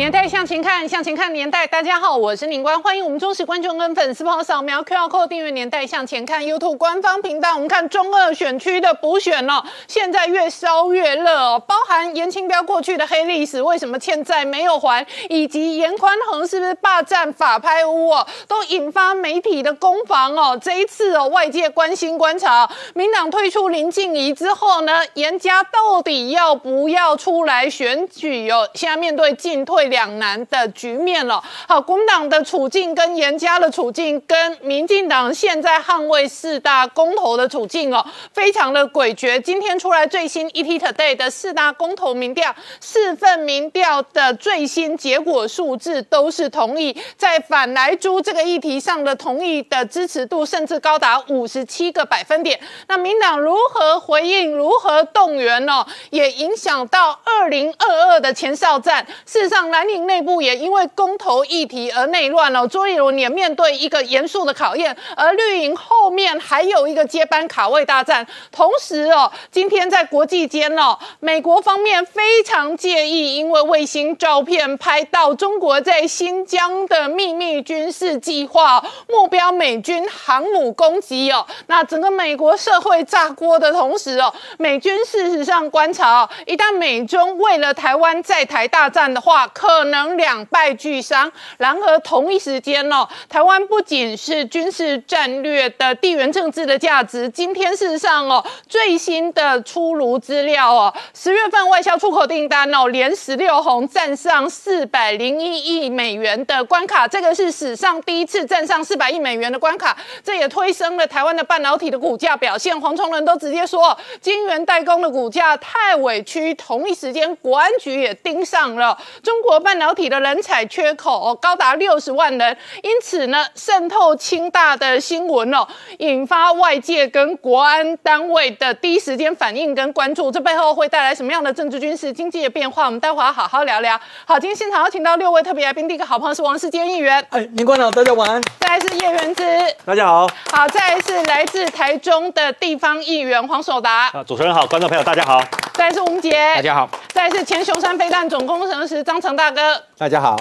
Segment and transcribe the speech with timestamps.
[0.00, 1.66] 年代向前看，向前看年代。
[1.66, 7.52] 大家好，我是宁官，欢迎我们忠实观众跟粉丝朋友扫描 QR Code 订阅《年代向前看》YouTube 官方频道。
[7.52, 20.58] 我们看中二选区的补选哦，现在越烧越热哦，包含严清标过去的黑历史，为什么欠债没有还，以及严宽恒是不是霸占法拍屋哦，都引发媒体的攻防哦。
[20.58, 28.66] 这一次哦，外界关心观察，民党退出林静怡之后呢，严家到底要不要出来选举哦？
[28.72, 29.89] 现在面对进退。
[29.90, 31.42] 两难的局面了。
[31.68, 39.38] 好，国民党的处境跟严家的处境，跟民进党现在捍卫四大公投的处境哦，非常的诡谲。
[39.42, 52.58] 今天出来最新 ET Today 的四大公投民调，四份民调的最新结果数字都是同意，在反来猪这个议题上的同意的支持度，甚至高达五十七个百分点。
[52.86, 55.84] 那民党如何回应，如何动员呢？
[56.10, 59.04] 也影响到二零二二的前哨战。
[59.26, 68.26] 事实上呢，蓝营内部也因为公投议题而内乱了，朱立伦也面对一个严肃的考验，而绿营后面还有一个接班卡位大战。
[68.52, 81.46] 同时哦，今天在国际间哦，美国方面非常介意，因为卫星照片拍到中国在新疆的秘密军事计划，目标美军航母攻击哦。
[81.68, 91.30] 那整个美国社会炸锅的同时哦，美军事实上观察哦，一旦美中为了台湾在台大战的话，可可能两败俱伤。
[91.56, 112.78] 然而同一时间哦，台湾不仅是军事战略的地缘政治的价值，今天事实上哦，最新的出炉资料哦，十月份外销出口订单哦，连十六红站上四百零一亿美元的关卡，这个是史上第一次站上四百亿美元的关卡，这也推升了台湾的半导体的股价表现。
[112.80, 116.52] 黄崇仁都直接说，晶圆代工的股价太委屈。
[116.54, 119.49] 同一时间，国安局也盯上了中国。
[119.58, 125.66] 半导体的人才缺口哦，高达六十万人，因此呢，渗透清大的新闻哦，
[125.98, 130.30] 引发外界跟国安单位的第一时间反应跟关注。
[130.30, 132.84] 这背后会带来什么样的政治、军事、经济的变化？
[132.84, 133.98] 我们待会要好好聊聊。
[134.26, 138.42] 好，今天现场要请到六位特别来宾，第一个好朋友是王世坚议员，哎，林官长，大家晚安。
[138.60, 139.42] 再来是叶元之，
[139.84, 140.28] 大家好。
[140.52, 145.42] 好，再来是来自台中的地方议员黄守达，啊，主持人好，观众朋友大家好。
[145.74, 146.88] 再来是吴杰，大家好。
[147.08, 149.50] 再来是前雄山飞弹总工程师张成大。
[149.50, 150.36] 哥，大家好，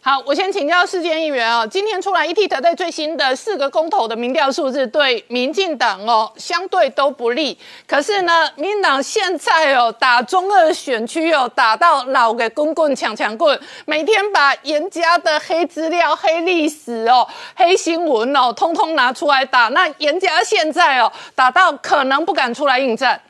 [0.00, 1.66] 好，我先请教世界议员哦。
[1.66, 7.58] 今天出来 ET 在最新的四个公投的民调数字，对民进党哦相对都不利。
[7.84, 17.26] 可是呢，民进党现在哦打中二选区哦，打到老给公棍抢抢棍，每天把严家的黑资料、黑历史哦、
[17.56, 19.66] 黑新闻哦，通通拿出来打。
[19.70, 23.20] 那严家现在哦打到可能不敢出来应战。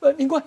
[0.00, 0.42] 呃，林官，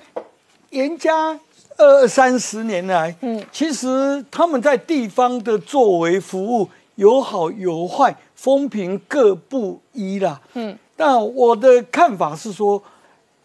[0.72, 1.40] 严家。
[1.78, 10.78] 二三十年来，嗯，其实他们在地方的作为服务有好有坏，风评各不一啦，嗯。
[10.96, 12.82] 但我的看法是说，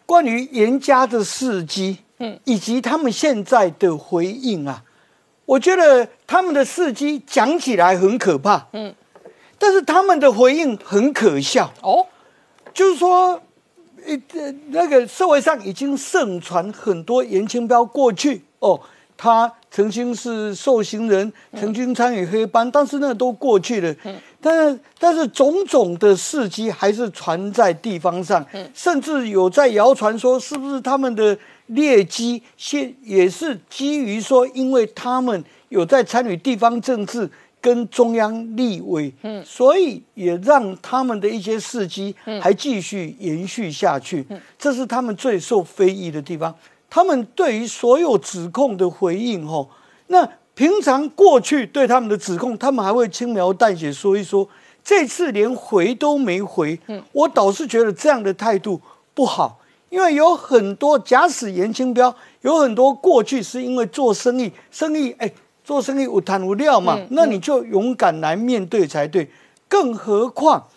[0.05, 4.81] 关于严家的事迹，嗯，以及他们现在的回应啊，
[5.45, 8.95] 我觉得他们的事迹讲起来很可怕，嗯，
[9.59, 11.71] 但是他们的回应很可笑。
[11.81, 12.07] 哦，
[12.73, 13.41] 就是说。
[14.27, 18.79] 这那个社会上已经盛传很多严清标过去哦，
[19.15, 23.95] 他曾经是受刑人，曾经参与黑帮，但是那都过去了。
[24.03, 31.37] 嗯，但是但是种种的事迹还是传在地方上，甚至有在谣传说，是不是他们的
[31.67, 37.29] 劣迹，现也是基于说，因为他们有在参与地方政治。
[37.61, 44.25] 跟中央立委，嗯，所以也让他们的一些事迹还继续延续下去，
[44.57, 46.53] 这是他们最受非议的地方。
[46.89, 49.69] 他们对于所有指控的回应，吼，
[50.07, 54.49] 那平常过去对他们的指控，他们还会轻描淡写说一说，
[54.83, 58.81] 这次连回都没回，嗯，我倒是觉得这样的态度
[59.13, 59.59] 不好，
[59.89, 65.31] 因为有很多假使严清标，有很多过去是因为做生意，生意哎。
[65.63, 69.29] 做生意有谈无料嘛，那你就勇敢来面对才对。
[69.67, 70.67] 更何况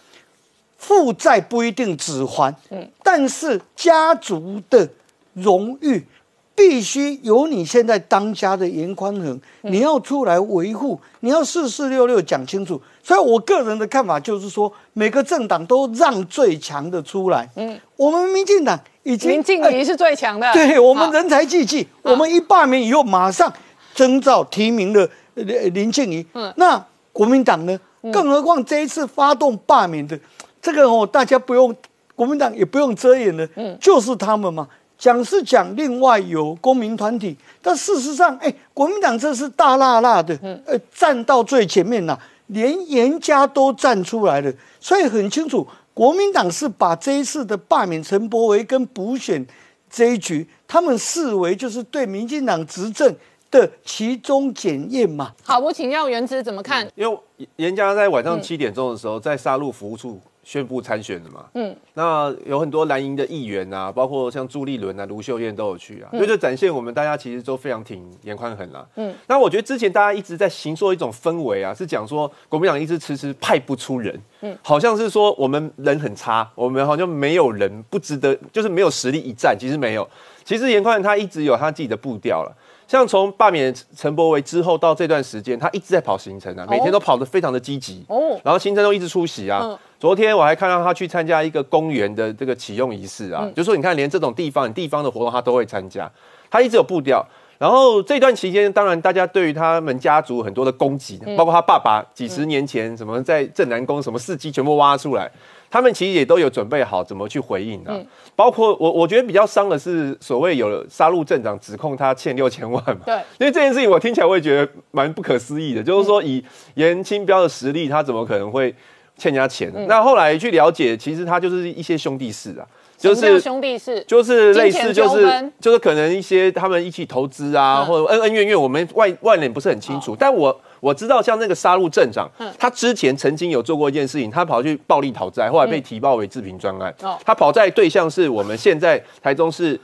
[0.76, 2.54] 负债不一定只还，
[3.02, 4.88] 但是家族的
[5.32, 6.06] 荣誉
[6.54, 12.80] 必须由你现在当家的严宽恒，你要出来维护，你要四四六六讲清楚。
[13.02, 17.48] 所以我个人的看法就是说，每个政党都让最强的出来。
[17.56, 20.46] 嗯，我们民进党已经林静哎怡是最强的。
[20.46, 23.52] 好对我们人才济济，我们一罢免以后，马上
[23.94, 26.26] 征召提名了呃林静怡。
[26.34, 27.78] 嗯那国民党呢？
[28.12, 30.18] 更何况这一次发动罢免的，
[30.60, 31.74] 这个哦，大家不用，
[32.14, 34.68] 国民党也不用遮掩了，嗯就是他们嘛。
[34.96, 49.44] 讲是讲，另外有公民团体，但事实上，哎，国民党这是大辣辣的，嗯呃，站到最前面呐、连严家都站出来了，所以很清楚，国民党是把这一次的罢免陈柏惟跟补选
[49.90, 53.14] 这一局，他们视为就是对民进党执政
[53.54, 55.32] 的其中检验嘛。
[55.44, 56.86] 好，我请教原子怎么看？
[56.96, 57.18] 因为
[57.56, 61.46] 严家在晚上七点钟的时候，在沙鹿服务处宣布参选的嘛。
[61.54, 68.84] 嗯，那有很多蓝营的议员啊，包括像朱立伦啊、卢秀燕都有去啊，所以就展现我们大家其实都非常挺严宽恒啦。
[68.96, 80.08] 嗯，那我觉得之前大家一直在形塑一种氛围啊，是讲说国民党一直迟迟派不出人，嗯，好像是说我们人很差，我们好像没有人不值得，就是没有实力一战，其实没有。
[80.44, 82.54] 其实严宽恒他一直有他自己的步调了。
[82.86, 88.04] 像从罢免陈柏维之后到这段时间，他一直在跑行程啊，每天都跑得非常的积极
[88.44, 89.60] 然后行程都一直出席啊。
[89.62, 96.10] 嗯昨天我还看到他去参加一个公园的这个启用仪式啊，嗯就说你看连这种地方、地方的活动他都会参加，
[96.50, 97.24] 他一直有步调。
[97.58, 105.30] 然后这段期间，当然大家对于他们家族很多的攻击，嗯包括他爸爸几十年前什么在镇南宫什么事迹全部挖出来，
[105.70, 107.96] 他们其实也都有准备好怎么去回应啊。
[108.36, 113.02] 包括我，我觉得比较伤的是所谓有杀戮镇长指控他欠六千万嘛。
[113.06, 118.74] 对因为这件事情我听起来我也觉得蛮不可思议的，就是说以严清标的实力，他怎么可能会
[119.16, 119.78] 欠人家钱呢？
[119.88, 130.16] 那后来去了解，其实他就是一些兄弟事啊，就是兄弟是就是类似就是就是可能一些他们一起投资啊，嗯或者恩恩怨怨，我们外外人不是很清楚。
[130.18, 136.94] 但我我知道，像那个杀戮镇长，嗯他之前曾经有做过一件事情，他跑去暴力讨债，后来被提报为治平专案。
[137.02, 139.78] 哦他跑债对象是我们现在台中市。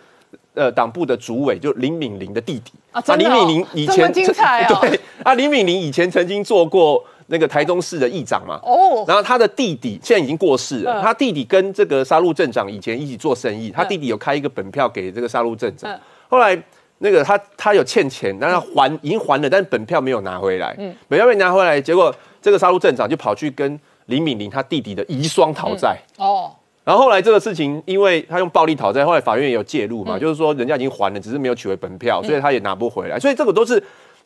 [0.52, 11.02] 呃，党部的主委就林敏玲的弟弟啊林敏玲以前精彩哦 对啊，林敏玲以前曾经做过那个台中市的议长嘛，哦，然后他的弟弟现在已经过世了，嗯。
[11.02, 15.88] 他弟弟跟这个杀戮镇长以前一起做生意，他弟弟有开一个本票给这个杀戮镇长。
[15.88, 15.98] 嗯，
[16.28, 16.60] 后来
[16.98, 20.92] 那个他他有欠钱，但他还已经还了，但是本票没有拿回来，嗯。
[21.08, 22.12] 本票没拿回来，结果
[22.42, 25.96] 这个杀戮镇长就跑去跟林敏玲他弟弟的遗孀讨债。
[26.18, 26.50] 哦，
[26.82, 30.08] 然后后来这个事情，因为他用暴力讨债，后来法院也有介入嗯。
[30.08, 33.20] 嘛，就是说人家已经还了，只是没有取回本票，所以他也拿不回来。
[33.20, 33.80] 所以这个都是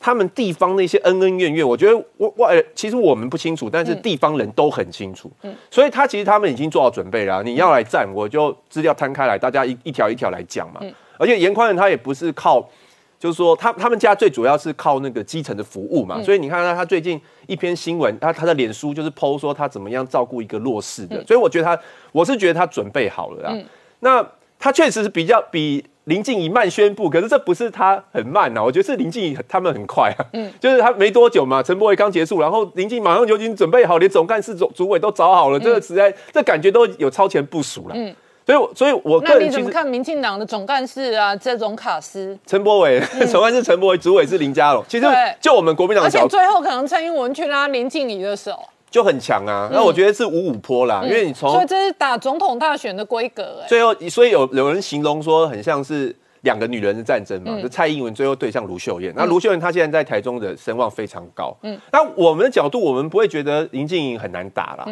[0.05, 1.67] 他们地方那些恩恩怨怨。
[1.67, 5.31] 我觉得我我呃其实我们不清楚，但是地方人都很清楚。
[5.41, 7.41] 嗯所以他其实他们已经做好准备了啊。
[7.41, 10.79] 你要来战，我就资料摊开来，大家一一条一条来讲嘛。
[11.17, 12.69] 而且严宽仁他也不是靠。
[13.17, 21.81] 就是说他他们家最主要是靠那个基层的服务嘛，所以你看他他最近一篇新闻，他他的脸书就是 PO 说他怎么样照顾一个弱势的，所以我觉得他
[22.11, 23.57] 我是觉得他准备好了啦。
[24.01, 24.23] 那
[24.59, 30.25] 他确实是比较比林静怡慢宣布，可是这不是他很慢呐、我觉得是林静怡他们很快啊。
[30.33, 37.95] 嗯，就是他没多久嘛，陈柏伟刚结束，然后林静怡马上就已经准备好，连总干事、总主委都找好了，这个实在这感觉都有超前部署了。
[37.95, 38.15] 嗯。
[38.45, 41.35] 所以我，所以我那你怎么看民进党的总干事啊？
[41.35, 44.85] 这种卡斯，陈柏伟， 总干事陈柏伟，主委是林佳龙。
[44.87, 45.07] 其实
[45.41, 48.51] 就我们国民党而且最后可能蔡英文去拉林静怡的手，
[48.89, 49.69] 就很强啊。
[49.71, 57.55] 那我觉得是五五坡啦，因为你从嗯所以这是打总统大选的规格，哎，最后，所以有有人形容说很像是两个女人的战争嗯。
[57.55, 59.13] 嘛，就蔡英文最后对上卢秀燕。
[59.15, 64.85] 那卢秀燕她现在在台中的声望非常高，嗯，那我们的角度，我们不会觉得林静颖很难打啦。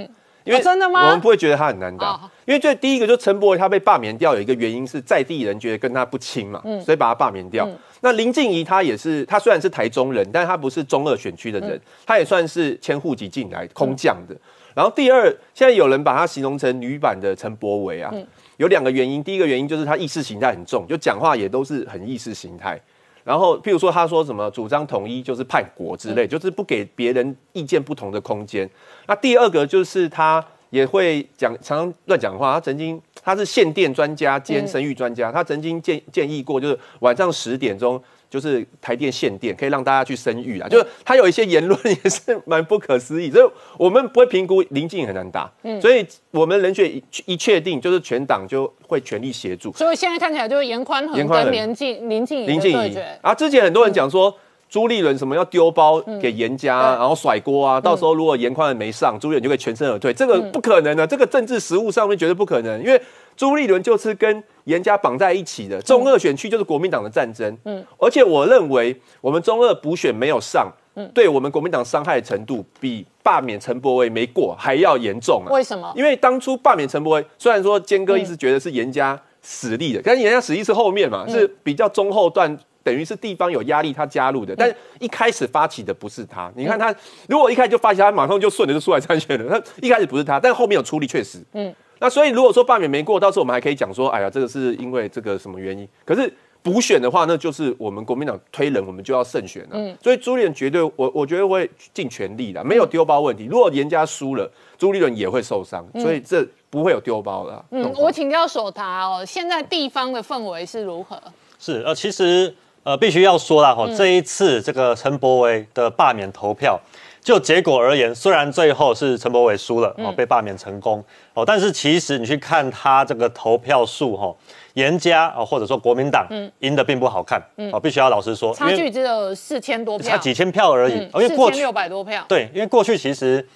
[0.45, 1.05] 因为哦真的吗？
[1.05, 6.81] 我们不会觉得她很难打，哦因为最第一个就陈柏惟他被罢免掉，有一个原因是在地人觉得跟他不亲嘛，嗯。
[6.81, 7.65] 所以把他罢免掉。
[8.03, 14.35] 那林静怡她也是，她虽然是台中人，但她不是中二选区的嗯人，她也算是迁户籍进来空降的。
[14.75, 19.23] 然后第二，现在有人把她形容成女版的陈柏维啊，嗯有两个原因。
[19.23, 22.79] 第一个原因就是她意识形态很重，就讲话也都是很意识形态。
[23.23, 28.69] 然后，譬如说，他说什么主张统一就是叛国之类，就是不给别人意见不同的空间。
[29.07, 32.55] 那第二个就是他也会讲，常常乱讲话。
[32.55, 38.01] 他曾经他是限电专家兼生育专家，他曾经建建议过，就是晚上十点钟。
[38.33, 40.67] 就是台电限电，可以让大家去生育啊。
[40.67, 45.47] 就是他有一些言论也是蛮不可思议，所以我们不会评估林静很难打，
[45.79, 49.71] 所以我们人选一一确定，就是全党就会全力协助。
[49.73, 54.35] 所以现在看起来就是严宽恒跟林静林静怡林静怡的对，啊，之前很多人讲说。
[54.73, 57.79] 朱立伦什么要丢包给严家、然后甩锅啊？
[57.79, 62.99] 到时候如果严宽仁没上，朱立伦就会全身而退，这个不可能的，这个政治实务上面绝对不可能，因为
[63.37, 67.55] 朱立伦就是跟严家绑在一起的，中二选区就是国民党的战争。
[67.65, 70.67] 嗯，而且我认为我们中二补选没有上，
[71.13, 75.53] 对我们国民党伤害的程度比罢免陈柏威没过还要严重啊！
[75.53, 75.93] 为什么？
[75.95, 82.57] 因为当初罢免陈柏威，虽然说坚哥一直觉得是严家实力的，但是严家实力是后面嘛，是比较中后段。
[82.83, 86.51] 等于是地方有压力，他加入的，但一开始发起的不是他。
[86.55, 86.93] 你看他，
[87.29, 89.49] 如果一开始就发起，他马上就顺着就出来参选了。
[89.49, 91.41] 他一开始不是他，但后面有出力，确实。
[91.53, 91.73] 嗯。
[91.99, 95.87] 那所以如果说罢免没过，到时候我们还可以讲说，哎呀，这个是因为这个什么原因？
[96.03, 99.69] 可是补选的话，那就是我们国民党推人，我们就要胜选了。
[99.71, 99.97] 嗯。
[100.03, 103.45] 所以朱立伦绝对，我我觉得会尽全力的，没有丢包问题。
[103.45, 107.65] 如果严家输了，朱立伦也会受伤，所以这不会有丢包的。
[107.71, 111.17] 嗯，我请教守达哦，现在地方的氛围是如何？
[111.57, 112.53] 是呃，其实。
[112.83, 116.77] 呃，必须要说了哈，这一次这个陈柏维的罢免投票，
[117.21, 124.35] 就结果而言，虽然最后是陈柏维输了哦，被罢免成功哦，但是其实你去看他这个投票数哈，
[124.73, 126.27] 严家啊，或者说国民党
[126.59, 133.47] 赢的并不好看哦，必须要老实说，差距只有四千多票，差几千票而已，因为过去六百多票，对，因为过去其实。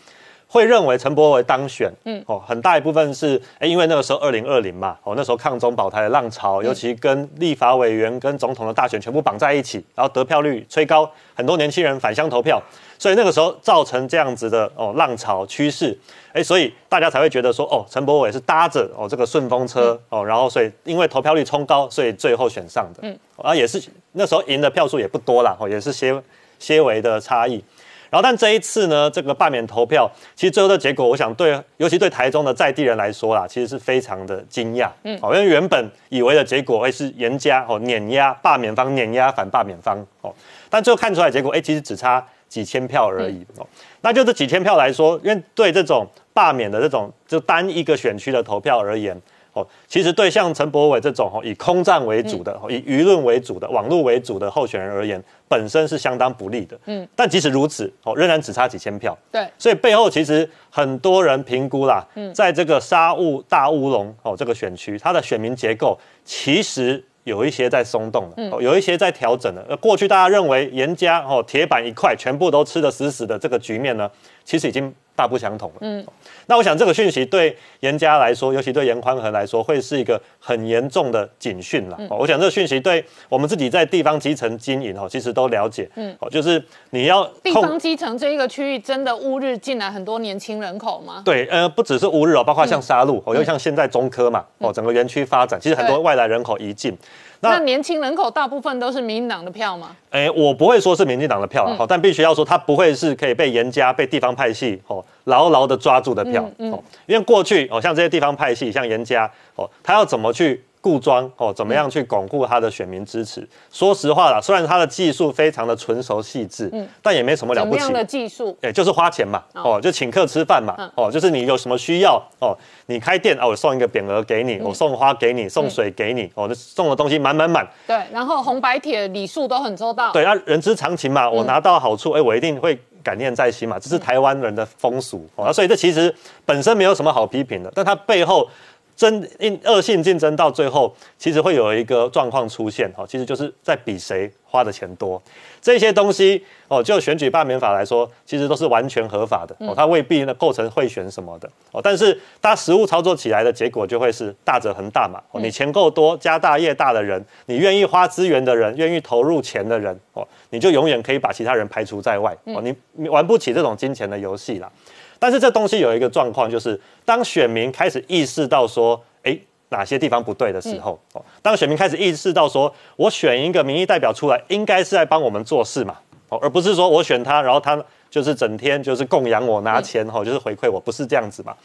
[0.49, 12.61] 会认为陈柏惟当选，嗯，哦，很大一部分是，哎，因为那个时候二零二零嘛，哦，那时候抗中保台的浪潮，尤其跟立法委员跟总统的大选全部绑在一起，然后得票率吹高，很多年轻人返乡投票，
[12.97, 15.97] 所以那个时候造成这样子的哦浪潮趋势，
[16.31, 26.19] 哎，所以大家才会觉得说，哦，陈柏惟是搭着哦这个顺风车，哦，然后所以因为投票率冲高，所以最后选上的，嗯，啊也是那时候赢的票数也不多啦，哦，也是些
[26.57, 27.61] 些微的差异。
[28.09, 34.89] 然后，但这一次呢，这个罢免投票，其实最后的结果，我想对，尤其对台中的在地人来说啦，其实是非常的惊讶。
[35.03, 40.33] 嗯，好，因为原本以为的结果会是严加哦碾压罢免方，碾压反罢免方哦，
[40.69, 43.67] 但最后看出来结果，哎，其实只差几千票而已哦。
[44.01, 49.19] 那就这几千票来说，因为对这种罢免的这种就单一个选区的投票而言。
[49.57, 56.77] 哦，其实对像陈柏伟这种以空战为主的、以舆论为主的、网络为主的候选人而言，本身是相当不利的。
[56.85, 59.17] 嗯，但即使如此，哦，仍然只差几千票。
[59.31, 69.65] 对，所以背后其实很多人评估啦，嗯在这个沙雾大乌龙哦这个选区，它的选民结构其实有一些在松动的，有一些在调整了。
[69.67, 74.09] 呃过去大家认为严家哦铁板一块，全部都吃得死死的这个局面呢，
[74.43, 74.93] 其实已经。
[75.17, 75.77] 大不相同了。
[75.81, 76.05] 嗯，
[76.45, 81.97] 那我想这个讯息对严家来说，尤其对严宽和来说，会是一个很严重的警讯了。
[82.11, 85.89] 我想这个讯息对我们自己在地方基层经营哦，其实都了解。
[85.95, 91.23] 嗯，哦，就是你要地方基层这一个区域真的乌日进来很多年轻人口吗？
[91.25, 96.95] 对，呃，不只是乌日哦，包括像沙鹿，哦，又像现在中科嘛，哦，整个园区发展，其实很多外来人口移进。
[97.41, 99.95] 那年轻人口大部分都是民进党的票吗？
[100.09, 110.63] 哎，我不会说是民进党的票好，但必须要说，他不会是可以被严家、被地方派系哦牢牢的抓住的票哦，因为过去哦，像这些地方派系，像严家哦，他要怎么去？
[110.87, 113.45] 固装哦，怎么样去巩固他的选民支持？
[113.69, 117.79] 说实话啦，虽然他的技术非常的纯熟细致，嗯，但也没什么了不起。
[117.79, 118.57] 什么样的技术？
[118.61, 127.67] 哎，就是花钱嘛，哦，就请客吃饭嘛，哦，就是你有什么需要哦，你开店哦，我送一个匾额给你，我送花给你，送水给你，哦，送的东西满满满。
[127.85, 130.13] 对，然后红白帖礼数都很周到。
[130.13, 136.15] 对，那人之常情嘛，我拿到好处，哎，我一定会感念在心嘛，这是台湾人的风俗哦，所以这其实
[136.45, 138.47] 本身没有什么好批评的，但它背后。
[138.97, 145.21] 争因恶性竞争到最后，其实会有一个状况出现，哈，其实就是在比谁花的钱多。
[145.61, 151.79] 这些东西哦，就选举罢免法来说，其实都是完全合法的哦，它未必呢构成贿选什么的哦。
[151.83, 155.21] 但是它实物操作起来的结果就会是大者恒大嘛。
[155.31, 162.63] 哦，你钱够多，家大业大的人，你愿意花资源的人，愿意投入钱的人，哦，你就永远可以把其他人排除在外哦。
[162.63, 164.71] 你玩不起这种金钱的游戏啦。
[165.19, 169.37] 但是这东西有一个状况，就是当选民开始意识到说，哎，
[169.69, 175.97] 哪些地方不对的时候，哦，当选民开始意识到说，我选一个民意代表出来，应该是在帮我们做事嘛，
[176.29, 181.55] 哦，而不是说我选他，然后他就是整天就是供养我拿钱，哦，就是回馈我，不是这样子嘛。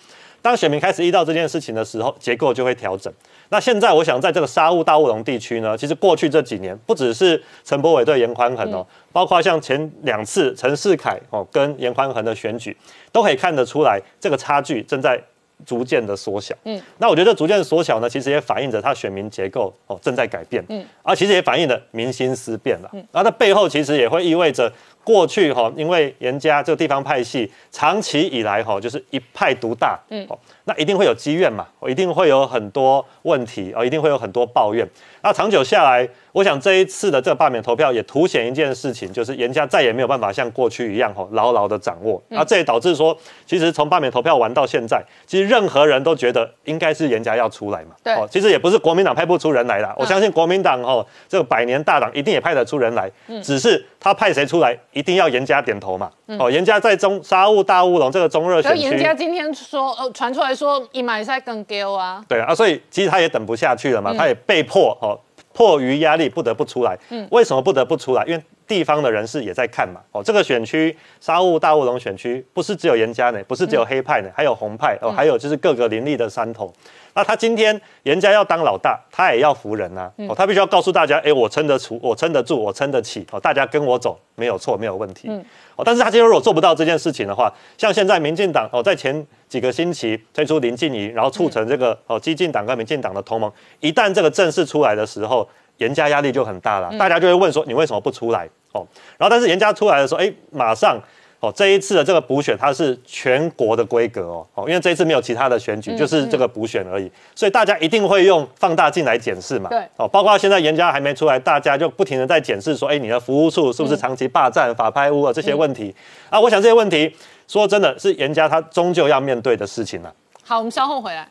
[0.43, 3.11] 当选民开始遇到这件事情的时候，结构就会调整。
[3.49, 12.77] 那现在我想在这个沙雾大雾龙地区呢，其实过去这几年不只是陈柏伟对严宽恒哦，包括像前两次陈世凯哦跟严宽恒的选举，
[13.13, 15.23] 都可以看得出来这个差距正在
[15.65, 16.53] 逐渐的缩小。
[16.65, 20.65] 嗯，那我觉得逐渐缩小呢，其实也反映着他选民结构哦正在改变。
[20.69, 22.91] 嗯，而其实也反映了民心思变了。
[22.95, 24.73] 嗯，那它背后其实也会意味着。
[25.05, 30.27] 过去哈，因为严家这个地方派系长期以来哈，就是一派独大，嗯，
[30.65, 34.89] 那一定会有积怨嘛，我一定会有很多问题，啊，一定会有很多抱怨。
[35.23, 42.21] 那长久下来，我想这一次的这个罢免投票也凸显一件事情，就是严家再也没有办法像过去一样哈牢牢的掌握。
[42.29, 43.17] 那这也导致说，
[43.47, 47.91] 其实从罢免投票完到现在，其实任何人都觉得应该是严家要出来嘛。
[48.03, 53.11] 对哦，其实也不是国民党派不出人来啦，我相信国民党哦这个百年大党一定也派得出人来，
[53.43, 56.11] 只是他派谁出来，一定要严家点头嘛。
[56.39, 59.15] 哦，严家在中沙乌大乌龙这个中热选可是严家。
[59.15, 65.19] 今天说，呃，传出来说，伊买赛更丢啊，对啊，所以其实他也等不下去了嘛，他也被迫哦，
[65.53, 66.99] 迫于压力不得不出来。
[67.11, 68.25] 嗯为什么不得不出来？
[68.27, 70.01] 因为地方的人士也在看嘛。
[70.13, 76.73] 哦，这个选区沙雾大雾龙选区不是只有严家呢，不是只有黑派呢，还有红派哦，还有就是各个林立的山头。
[77.15, 85.29] 那他今天严家要当老大，他也要服人呐、哦，他必须要告诉大家，哎，我撑得住，我撑得住，我撑得起，哦，大家跟我走，没有错，没有问题。
[85.77, 95.47] 哦，但是他今天如果做不到这件事情的话，像现在民进党哦，在前几个星期推出林静怡，然后促成这个哦激进党跟民进党的同盟，一旦这个正式出来的时候，
[95.83, 98.49] 严家压力就很大了，大家就会问说你为什么不出来？
[98.73, 98.87] 哦，
[99.19, 100.99] 然后但是严家出来的时候，哎，马上。
[101.43, 109.69] 哦，这一次的这个补选它是全国的规格哦，哦，因为这一次没有其他的选举，就是这个补选而已，所以大家一定会用放大镜来检视嘛。
[109.69, 115.93] 对哦，包括现在严家还没出来，大家就不停的在检视说，哎，你的服务处是不是长期霸占、法拍屋啊这些问题、
[116.31, 116.39] 啊？
[116.39, 117.13] 我想这些问题，
[117.49, 121.29] 说真的是严家他终究要面对的事情了、好，我们稍后回来。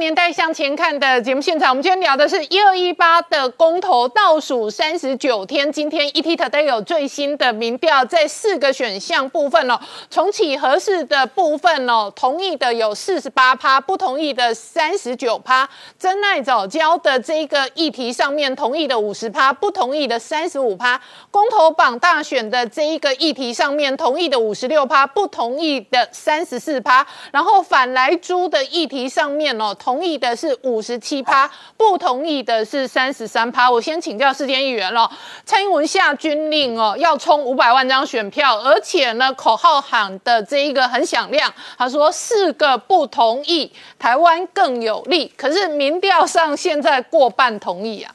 [0.00, 5.70] 年代向前看的节目现场，我们今天聊的是一二一八的公投倒数三十九天。
[5.70, 9.78] 今天 ET Today 有最新的民调，在四个选项部分哦，
[10.08, 15.68] 重启合适的部分哦，同意的有四十八趴，不同意的三十九趴。
[15.98, 20.98] 真爱早教的这个议题上面，同意的五十趴，不同意的三十五趴。
[21.30, 27.06] 公投榜大选的这一个议题上面，同意的五十六趴，不同意的三十四趴。
[27.30, 33.70] 然后反来猪的议题上面哦，同意的是五十七趴，不同意的是三十三趴。
[33.70, 35.10] 我先请教世间议员了，
[35.46, 45.32] 蔡英文下军令哦，要冲五百万张选票，而且呢口号喊的这一个很响亮，他说四个不同意，台湾更有利。
[45.36, 48.14] 可是民调上现在过半同意啊，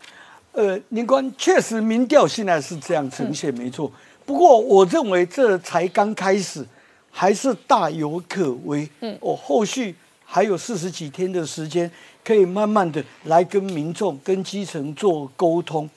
[0.51, 3.91] 呃，林官确实民调现在是这样呈现，没错。
[4.25, 6.65] 不过我认为这才刚开始，
[7.11, 8.89] 还是大有可为。
[9.01, 9.95] 嗯，我后续
[10.27, 11.89] 还有四十几天的时间，
[12.23, 15.89] 可以慢慢的来跟民众、跟基层做沟通。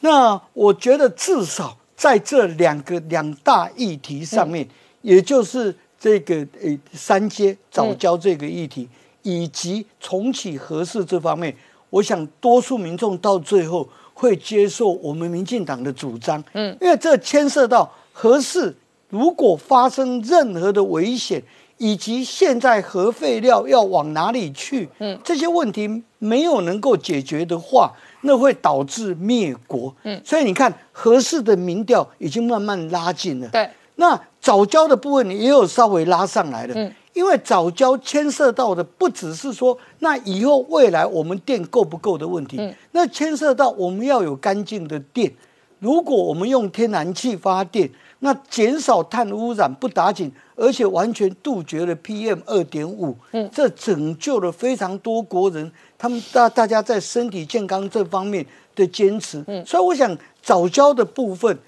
[0.00, 4.66] 那我觉得至少在这两个两大议题上面，
[5.02, 8.88] 也就是这个呃三阶早教这个议题，
[9.22, 11.54] 以及重启合适这方面，
[11.90, 16.42] 我想多数民众到最后会接受我们民进党的主张。
[16.54, 18.74] 嗯，因为这牵涉到合适，
[19.10, 21.40] 如果发生任何的危险。
[21.78, 24.88] 以及现在核废料要往哪里去？
[24.98, 29.94] 嗯，这些问题没有能够解决的话，那会导致灭国。
[30.04, 33.48] 嗯，所以你看，合适的民调已经慢慢拉近了。
[33.48, 36.74] 对，那早教的部分也有稍微拉上来了。
[36.76, 45.32] 嗯，因为早教牵涉到的不只是说，那以后未来我们电够不够的问题，嗯，那牵涉到我们要有干净的电。
[45.80, 47.90] 如果我们用天然气发电，
[48.24, 61.58] 那减少碳污染不打紧，而且完全杜绝了 PM 二点五，嗯，这拯救了非常多国人，他们大大家在身体健康这方面的坚持，嗯，所以我想早教的部分，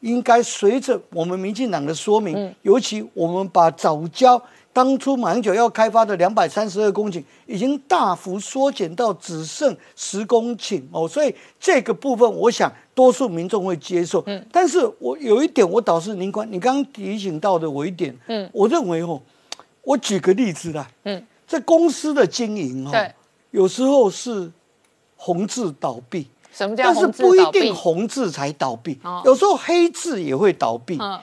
[0.00, 4.42] 应该随着我们民进党的说明，尤其我们把早教。
[4.76, 10.82] 当初马英九要开发的两百三十二公顷，已经大幅缩减到只剩十公顷。
[10.92, 14.22] 哦，所以这个部分，我想多数民众会接受。
[14.26, 19.18] 嗯，但是我有一点，我倒是您关，你刚刚提醒到的我一点，嗯，我认为哦，
[19.80, 22.92] 我举个例子啦，嗯，这公司的经营哦，
[23.52, 24.52] 有时候是
[25.16, 30.98] 红字倒闭，什么叫但是不一定红字才倒闭哦，有时候黑字也会倒闭。
[31.00, 31.18] 嗯，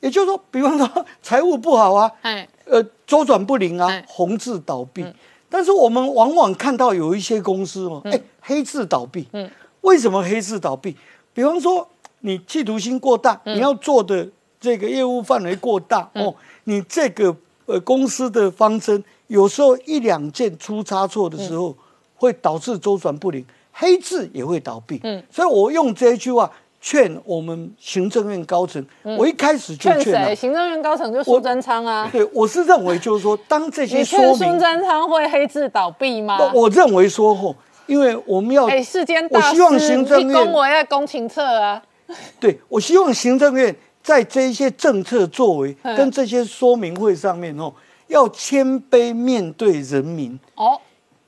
[0.00, 5.04] 也就是说，比方说财务不好啊，哎，呃，周转不灵啊哎，红字倒闭。
[5.48, 9.28] 但是我们往往看到有一些公司哦，哎、黑字倒闭。
[9.32, 9.48] 嗯，
[9.82, 10.96] 为什么黑字倒闭？
[11.32, 11.88] 比方说
[12.20, 21.76] 你企图心过大，你要做的这个业务范围过大、哦，你这个呃公司的方针有时候一两件出差错的时候，
[22.16, 24.98] 会导致周转不灵，黑字也会倒闭。
[25.04, 26.50] 嗯，所以我用这一句话
[26.86, 28.84] 劝我们行政院高层，
[29.16, 30.34] 我一开始就劝谁？。
[30.34, 32.06] 行政院高层就苏贞昌啊。
[32.12, 36.36] 对，我是认为就是说，当这些你说劝苏明，贞昌会黑字倒闭吗？
[36.38, 41.82] 我我认为说吼，因为我们要，哎，世间我希望行政院恭维要公情策啊。
[42.38, 47.72] 对我希望行政院在这一些政策作为跟这些说明会上面哦，
[48.08, 50.38] 要谦卑面对人民。
[50.56, 50.78] 哦，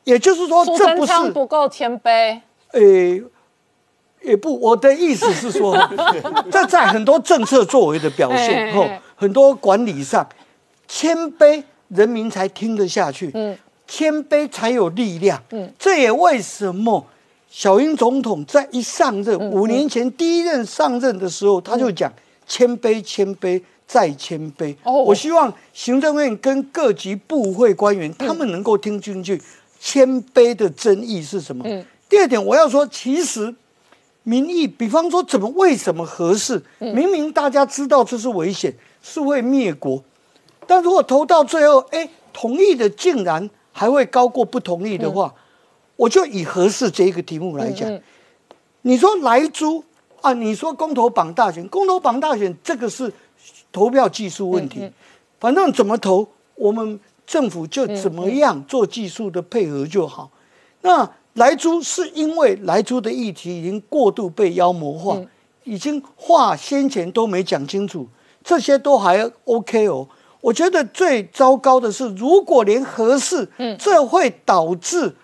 [0.04, 2.38] 也就是说，苏贞这不是昌不够谦卑。
[2.72, 3.22] 诶，
[4.26, 5.76] 也不，我的意思是说，
[6.50, 10.26] 这在很多政策作为的表现后很多管理上，
[10.86, 13.56] 谦卑人民才听得下去，嗯。
[13.86, 15.72] 谦卑才有力量，嗯。
[15.78, 17.06] 这也为什么
[17.48, 22.12] 小英总统在一上任嗯五年前第一任上任的时候，他就讲
[22.46, 23.62] 谦卑，谦卑。
[23.88, 24.94] 再谦卑，哦。
[24.94, 29.40] 我希望行政院跟各级部会官员，他们能够听进去，
[29.78, 31.64] 谦卑的真意是什么？
[32.08, 33.54] 第二点，我要说，其实
[34.28, 36.60] 民意，比方说怎么为什么合适？
[36.80, 40.02] 明明大家知道这是危险，是会灭国，
[40.66, 45.32] 但如果投到最后，哎，同意的竟然还会高过不同意的话，
[45.94, 47.88] 我就以合适这一个题目来讲，
[48.82, 49.84] 你说莱猪
[50.22, 53.12] 啊，你说公投榜大选，公投榜大选这个是
[53.70, 54.90] 投票技术问题，
[55.38, 60.32] 反正怎么投，我们政府就怎么样做技术的配合就好。
[60.80, 65.18] 那莱猪是因为莱猪的议题已经过度被妖魔化，
[65.64, 68.06] 已经话先前都没讲清楚，
[68.42, 70.06] 这些都还 OK 哦。
[70.40, 75.14] 我觉得最糟糕的是，如果连合适，这会导致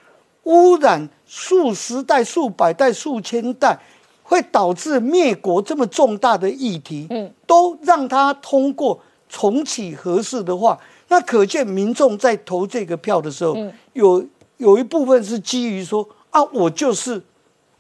[0.44, 3.78] 污染数十代、数百代、数千代，
[4.22, 7.08] 会导致灭国这么重大的议题，
[7.46, 13.56] 都让它通过重启合适的话，那可见民众在投这个票的时候，
[13.92, 14.22] 有
[14.62, 17.20] 有一部分是基于说啊，我就是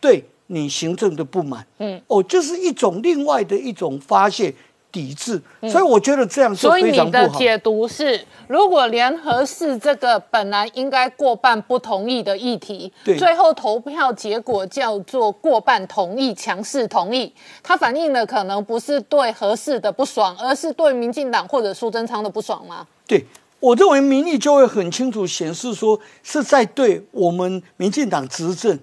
[0.00, 4.52] 对你行政的不满，嗯，哦，就是一种另外的一种发泄
[4.90, 5.40] 抵制，
[5.70, 7.22] 所以我觉得这样是所以非常不好。
[7.24, 22.86] 你的解读是，如果联合市这个本来应该过半不同意的议题，对最后投票结果叫做过半同意、强势同意，它反映的可能不是对合适的不爽，而是对民进党或者苏贞昌的不爽吗？
[23.06, 23.24] 对，
[23.62, 28.76] 我认为民意就会很清楚显示说是在对我们民进党执政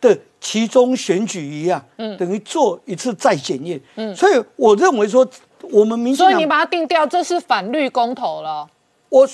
[0.00, 1.84] 的其中选举一样，
[2.18, 3.78] 等于做一次再检验。
[3.96, 4.16] 嗯。
[4.16, 5.28] 所以我认为说
[5.70, 8.66] 我们民进党所以你把它定掉，这是反绿公投了。
[9.10, 9.28] 我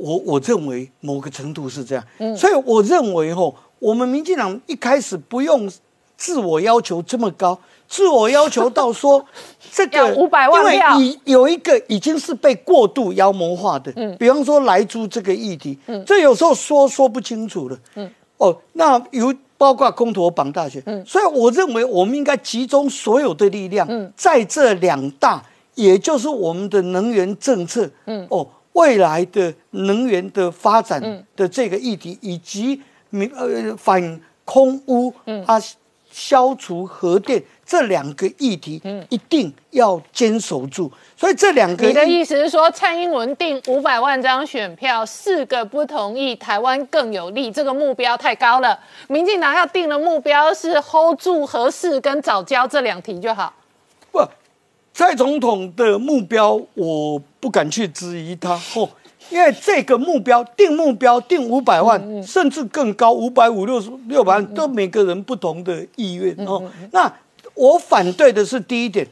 [0.00, 5.70] 我我认为某个程度是这样，所以我认为吼，我们民进党一开始不用
[6.16, 9.24] 自我要求这么高，自我要求到说
[9.72, 17.78] 这要个500万票因为已有一个已经是被过度妖魔化的，比方说莱猪这个议题，这有时候说说不清楚的，
[18.38, 25.42] 哦，那有包括公投绑大选，所以我认为我们应该集中所有的力量，在这两大，
[25.74, 27.90] 也就是我们的能源政策，
[28.28, 35.12] 哦，未来的能源的发展的这个议题，以及民呃反空污，
[35.46, 35.60] 啊，
[36.10, 40.90] 消除核电这两个议题，一定要坚守住。
[41.16, 48.78] 所以这两个你的意思是说，蔡英文定五百万张选票，四个不同意，台湾更有利，这个目标太高了。
[49.08, 53.52] 民进党要定的目标是 hold 住合适跟早教这两题就好。
[54.12, 54.20] 不，
[54.94, 58.88] 蔡总统的目标我不敢去质疑他哦，
[59.30, 66.62] 因为这个目标定目标定五百万，甚至更高，五百五六十六百万，都每个人不同的意愿哦。
[66.92, 67.12] 那
[67.56, 69.04] 我反对的是第一点，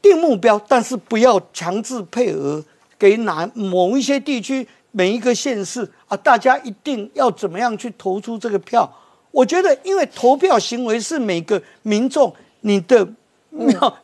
[0.00, 2.64] 定目标，但是不要强制配额
[2.96, 8.88] 给哪某一些地区每一个县市啊，大家一定要怎么样去投出这个票。
[9.32, 13.08] 我觉得，因为投票行为是每个民众你的。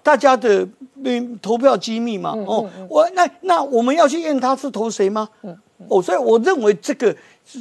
[0.03, 0.67] 大家的
[1.05, 5.29] 嗯投票机密嘛，哦，我那那我们要去验他是投谁吗？
[5.87, 7.15] 哦，所以我认为这个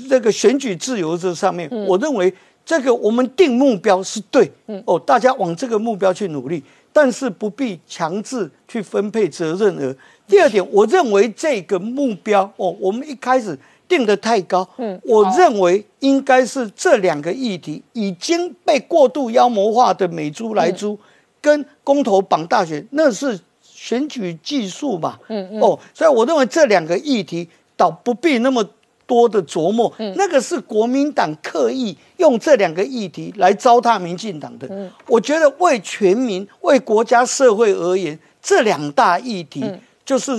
[0.10, 2.34] 这个选举自由这上面，我认为
[2.65, 4.52] 这个我们定目标是对，
[4.86, 9.95] 哦，大家往这个目标去努力，但是不必强制去分配责任额。
[10.28, 20.97] 第二点，我认为这个目标哦，我们一开始定的太高，嗯，我认为应该是这两个议题已经被过度妖魔化的美猪来猪。
[21.41, 25.19] 跟公投绑大选，那是选举技术嘛？
[25.28, 25.60] 嗯嗯。
[25.60, 27.45] 哦，所以我认为这两个议题
[27.76, 28.65] 倒不必那么
[29.06, 29.92] 多的琢磨。
[29.98, 30.13] 嗯。
[30.18, 34.68] 那个是国民党刻意用这两个议题来糟蹋民进党的。
[34.70, 34.89] 嗯。
[35.08, 39.63] 我觉得为全民、为国家社会而言，这两大议题
[40.06, 40.32] 就是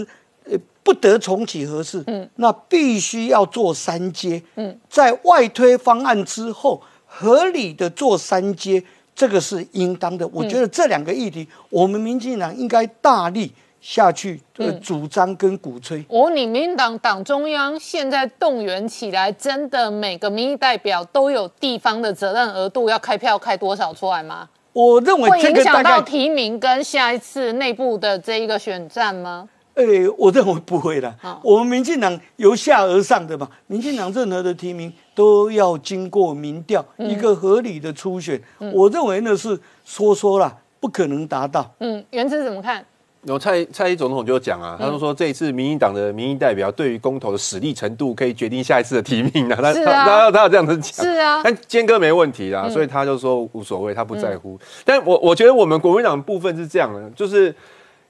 [0.44, 2.02] 呃不得重启合适。
[2.06, 2.28] 嗯。
[2.36, 4.42] 那必须要做三阶。
[4.56, 4.78] 嗯。
[4.88, 8.82] 在外推方案之后，合理的做三阶。
[9.16, 13.52] 这个是应当的，我觉得这两个议题，我们民进党应该大力
[13.84, 16.02] 下去呃主张跟鼓吹。
[16.08, 24.48] 我你民进党党中央现在动员起来，真的每个民意代表都有地方的责任额度，要开票开多少出来吗？
[24.72, 29.50] 我认为会影响到提名跟下一次内部的这一个选战吗？
[29.74, 31.42] 诶、我认为不会的好。
[31.44, 38.40] 我们民进党由下而上的嘛，民进党任何的提名都要经过民调，嗯一个合理的初选。
[38.72, 41.70] 我认为呢是说说啦，不可能达到。
[41.80, 42.82] 嗯，原子怎么看？
[43.24, 44.64] 然后蔡蔡英总统就讲嗯。
[44.64, 51.40] 啊，他就说这一次民进党的民意代表对于公投的实力程度可以决定下一次的提名啊，他他他他有这样子讲，是啊。
[51.42, 54.58] 但坚哥没问题啦，所以他就说无所谓，他不在乎。
[54.84, 57.54] 但我我觉得我们国民党部分是这样的，就是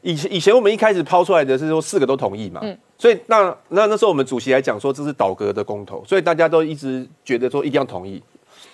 [0.03, 2.61] 以前以前我们一开始抛出来的是说四个都同意嘛，
[2.99, 8.23] 所以那那那时候我们主席来讲说这是倒戈的公投，所以大家都一直觉得说一定要同意，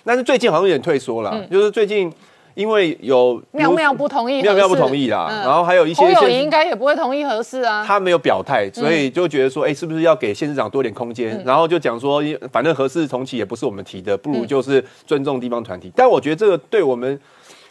[0.03, 2.11] 但是最近好像有点退缩了，就是最近
[2.53, 6.03] 因为有妙妙不同意，妙妙不同意啦，嗯然后还有一些
[6.41, 7.83] 应该也不会同意合适啊。
[7.85, 11.41] 他没有表态，所以就觉得说，哎、是不是要给县市长多点空间？
[11.45, 15.91] 然后就讲说，反正合适重启也不是我们提的，不如就是尊重地方团体。
[15.95, 17.19] 但我觉得这个对我们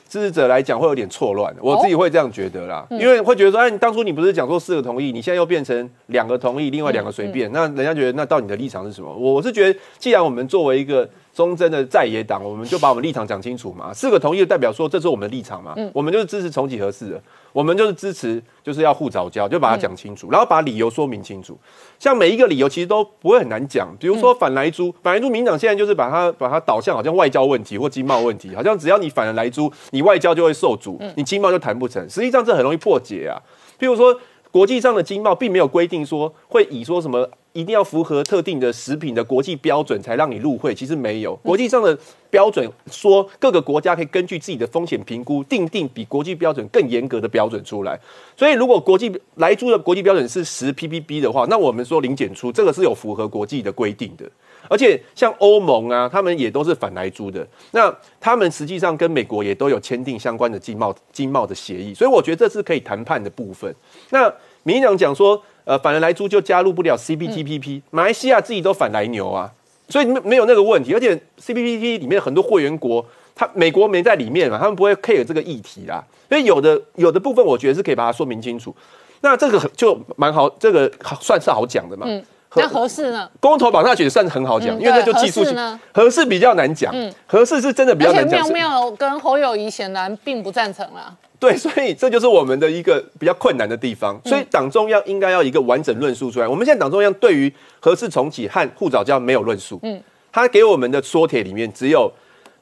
[0.08, 9.08] 支持者来讲会有点错乱，我自己会这样觉得啦，因为会觉得说，哎，你当初你不是讲说四个同意，你现在又变成两个同意，另外两个随便，那人家觉得那到底你的立场是什么？
[9.14, 11.08] 我我是觉得，既然我们作为一个
[11.40, 13.94] 忠贞的在野党，我们就把我们立场讲清楚嘛。
[13.94, 17.22] 四个同意的代表说这是我们的立场嘛，嗯我们就是支持重启合适的，
[17.54, 21.58] 我们就是支持就是要互早教，就把它讲清楚，然后把理由说明清楚。
[21.98, 32.06] 像每一个理由其实都不会很难讲，比如说反莱猪，反莱猪民进党现在就是把它把它导向好像外交问题或经贸问题，好像只要你反了莱猪，你外交就会受阻，你经贸就谈不成。
[32.10, 33.40] 实际上这很容易破解啊。
[33.78, 34.14] 譬如说，
[34.50, 41.34] 国际上的经贸并没有规定说会以说什么一定要符合特定的食品的国际标准才让你入会，其实没有。
[41.36, 41.98] 国际上的
[42.30, 47.98] 标准说各个国家可以根据自己的风险评估，定定比国际标准更严格的标准出来。
[48.36, 54.24] 所以，如果国际来租的国际标准是十 ppb 的话，那我们说零检出这个是有符合国际的规定的。
[54.68, 57.44] 而且像欧盟啊，他们也都是反来租的。
[57.72, 63.74] 那他们实际上跟美国也都有签订相关的经贸经贸的协议，所以我觉得这是可以谈判的部分。
[64.10, 64.32] 那
[64.62, 69.48] 民进党讲说，呃，反而来租就加入不了 CPTPP，、马来西亚自己都反来牛啊，
[69.88, 70.92] 所以没没有那个问题。
[70.92, 73.06] 而且 CPTPP 里面很多会员国，
[73.36, 76.04] 他美国没在里面嘛，他们不会 care 这个议题啦。
[76.28, 78.74] 所以有的有的部分，我觉得是可以把它说明清楚。
[79.20, 82.04] 那这个就蛮好，这个算是好讲的嘛。
[82.08, 83.30] 嗯，合那合适呢？
[83.38, 86.92] 公投榜上觉得算是很好讲，嗯因为那就技术性合适比较难讲，
[87.28, 88.44] 合适是真的比较难讲。
[88.44, 91.14] 是妙妙跟侯友谊显然并不赞成啦。
[91.40, 94.20] 对，所以这就是我们的一个比较困难的地方。
[94.24, 96.46] 所以党中央应该要一个完整论述出来。
[96.46, 100.00] 我们现在党中央对于合适重启和护早教没有论述，嗯，
[100.30, 102.12] 他给我们的缩帖里面只有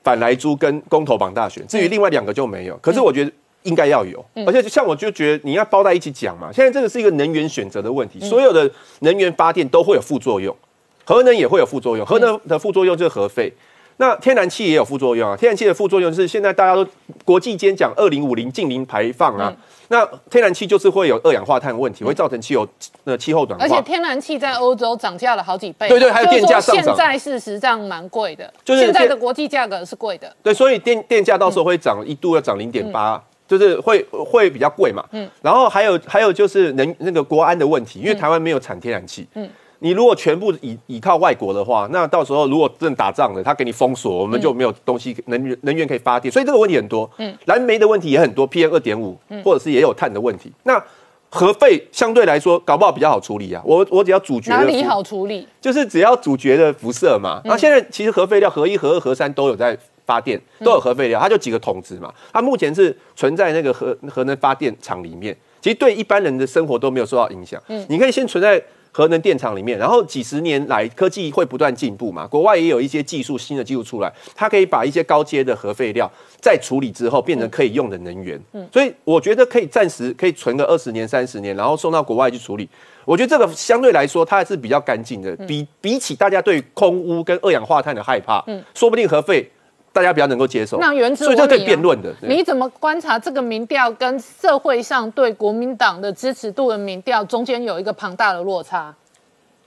[0.03, 2.77] 反来猪跟公投榜大选，至于另外两个就没有。
[2.79, 3.31] 可是我觉得。
[3.65, 6.49] 应该要有，而且像我就觉得你要包在一起讲嘛。
[6.53, 10.57] 现在这个是一个能源选择的问题，所有的能源发电都会有副作用，
[11.05, 13.53] 核能也会有副作用，核能的副作用就是核废。
[13.99, 16.87] 那天然气也有副作用啊，天然气的副作用是现在大家都
[17.25, 19.53] 国际间讲二零五零近零排放啊，
[19.89, 22.67] 那天然气就是会有二氧化碳问题，会造成气候
[23.03, 23.65] 呃气候暖化。
[23.65, 30.33] 而且天然气在欧洲涨价了好几倍，对对还有电价上涨现在事实上蛮贵的，就是现在的电国际价格是贵的。
[30.45, 35.05] 对，所以电电价到时候会涨一度要涨零点八，就是会会比较贵嘛。
[35.11, 39.27] 嗯，然后还有还有就是能那个国安的问题，因为台湾没有产天然气。
[39.35, 39.51] 嗯。
[39.81, 47.09] 你如果全部倚倚靠外国的话，那到时候如果真的打仗了，他给你封锁，我们就没有东西能源能源可以发电，所以这个问题很多。
[47.19, 50.53] 嗯，燃煤的问题也很多，PM 二点五，或者是也有碳的问题。
[50.65, 50.83] 那
[51.31, 55.47] 核废相对来说搞不好比较好处理啊，我我只要主角的哪里好处理？
[55.61, 57.41] 就是只要主角的辐射嘛。
[57.45, 62.13] 那、现在其实核废料核一、核二、核三都有在发电，都有核废料，它就几个桶子嘛。
[62.33, 67.63] 它目前是存在那个核核能发电厂里面，其实对一般人的生活都没有受到影响。
[67.69, 68.61] 嗯你可以先存在。
[68.99, 78.37] 核能电厂里面，然后几十年来科技会不断进步嘛，国外也有一些技术新的技术出来，它可以把一些高阶的核废料在处理之后变成可以用的能源。
[78.55, 82.69] 嗯所以我觉得可以暂时可以存个二十年、三十年，然后送到国外去处理。
[83.05, 89.49] 我觉得这个相对来说它还是比较干净的，比比起大家对空污跟二氧化碳的害怕，说不定核废
[89.93, 90.79] 大家比较能够接受。
[90.79, 92.15] 那原子所以这可以辩论的。
[92.23, 98.95] 你怎么观察这个民调跟社会上对国民党的支持度的民调中间有一个庞大的落差？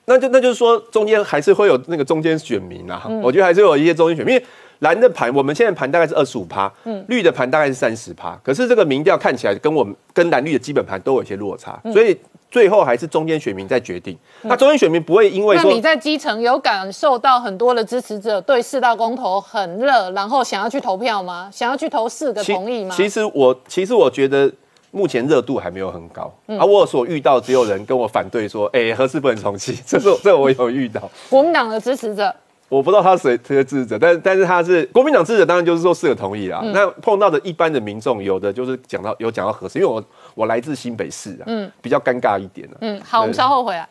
[0.06, 4.36] 那就那就是说，中间还是会有那个中间选民啊，嗯我觉得还是有一些中间选民。
[4.36, 4.46] 因为
[4.82, 8.36] 蓝的盘，我们现在盘大概是二十五趴，嗯绿的盘大概是三十趴。
[8.44, 12.18] 可是这个民调看起来跟我们跟蓝绿的基本盘都有一些落差，嗯所以
[12.50, 14.18] 最后还是中间选民在决定。
[14.42, 21.50] 那中间选民不会因为说那你在基层有感受到很多的支持者对四大公投很热，然后想要去投票吗？
[21.54, 22.96] 想要去投四个同意吗？
[22.96, 24.52] 其实我其实我觉得
[24.90, 31.08] 目前热度还没有很高，嗯而我所遇到只有人跟我反对说，哎、何事不能重启，这是 这我有遇到。
[31.30, 32.36] 国民党的支持者
[32.72, 36.62] 我不知道他谁谁的支持者，但但是他是国民党支持者，当然就是说四个同意啦。
[36.74, 40.02] 那碰到的一般的民众，有的就是讲到有讲到合适，因为我
[40.34, 42.78] 我来自新北市啊，嗯，比较尴尬一点啊。
[42.80, 43.86] 嗯，好，我们稍后回来。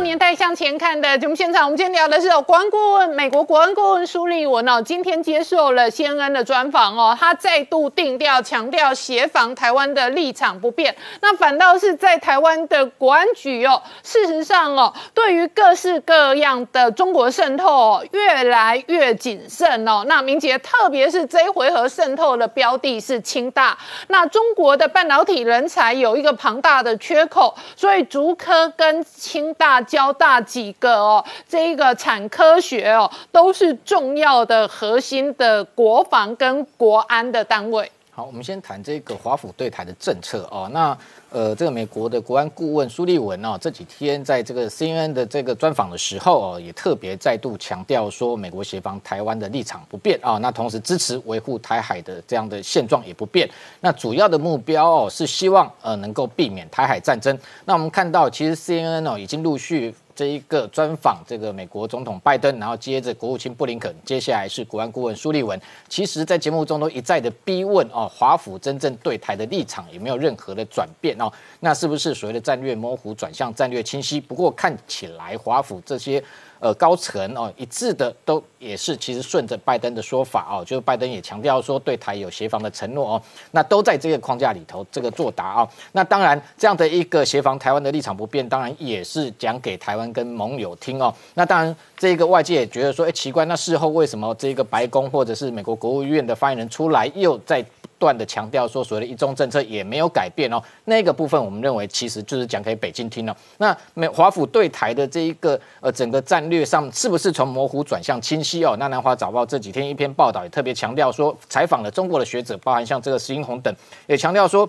[0.00, 20.04] 年代向前看的节目现场，我们今天聊的是国安顾问、美国国安顾问苏利文哦，今天接受了 CNN 的专访哦，他再度定调强调协防台湾的立场不变，那反倒是在台湾的国安局哦，事实上哦，对于各式各样的中国渗透越来越谨慎哦。
[20.06, 30.12] 那明杰，特别是这一回合渗透的标的是清大，那中国的半导体人才有一个庞大的缺口，所以竹科跟清大交。
[30.18, 37.90] 大几个哦，这一个产科学哦，都是重要的核心的国防跟国安的单位。
[38.10, 40.68] 好，我们先谈这个华府对台的政策哦。
[40.72, 40.96] 那
[41.30, 50.38] 呃，这个美国的国安顾问苏利文哦，这几天在这个 CNN 的这个专访的时候哦，也特别再度强调说，美国协防台湾的立场不变啊。
[50.38, 53.48] 那同时支持维护台海的这样的现状也不变。
[53.80, 57.38] 那主要的目标哦，是希望呃能够避免台海战争。
[57.64, 59.94] 那我们看到，其实 CNN 哦已经陆续。
[60.18, 65.56] 这一个专访，这个美国总统拜登，然后接着国务卿布林肯，接下来是国安顾问苏利文。
[65.88, 71.30] 其实，在节目中都一再的逼问哦，华府真正对台的立场有没有任何的转变哦？
[71.60, 74.20] 那是不是所谓的战略模糊转向战略清晰？
[74.20, 76.20] 不过看起来华府这些。
[76.60, 85.68] 呃，高层哦一致的都也是，其实顺着拜登的说法哦，就是拜登也强调说对台有协防的承诺哦，那都在这个框架里头这个作答啊。
[85.92, 91.14] 那当然这样的一个协防台湾的立场不变，当然也是讲给台湾跟盟友听哦。
[91.34, 97.64] 那当然这个外界也觉得说，哎，奇怪，那事后为什么这个白宫或者是美国国务院的发言人出来又在？
[97.98, 100.62] 断的强调说，所谓的一中政策也没有改变哦。
[100.84, 103.36] 那个部分，我们认为其实就是讲给北京听了。
[103.58, 108.76] 那美华府对台的这一个呃整个战略上，是不是从模糊转向清晰哦？
[108.78, 113.74] 那南华早报这几天一篇报道也特别强调说，采访了中国的学者，包含像这个石英红等，
[114.06, 114.68] 也强调说，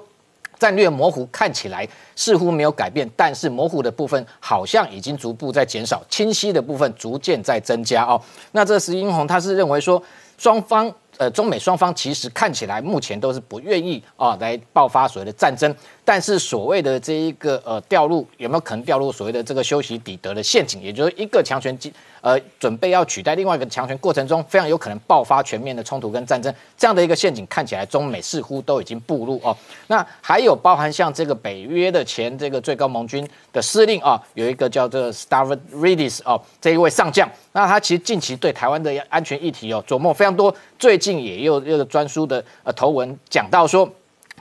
[0.58, 1.88] 战略模糊看起来
[2.18, 8.22] 似乎没有改变，但是模糊的部分好像已经逐步在减少，清晰的部分逐渐在增加哦。
[8.52, 10.02] 那这石英红他是认为说，
[10.40, 10.92] 双方。
[11.18, 15.76] 呃，中美双方其实看起来目前都是不愿意啊来爆发所谓的战争，
[16.06, 21.78] 但是所谓的这一个呃掉入有没有可能掉入所谓的这个修习底德的陷阱，也就是一个强权
[22.22, 29.56] 呃，准备要取代另外一个强权过程中，非常有可能爆发全面的冲突跟战争，这样的一个陷阱看起来中美似乎都已经步入哦。
[29.88, 43.90] 那还有包含像这个北约的前这个最高盟军的司令啊，有一个叫做 Stavridis 哦，这一位上将，那他其实近期对台湾的安全议题哦琢磨非常多，最近也有一个专书的呃头文讲到说。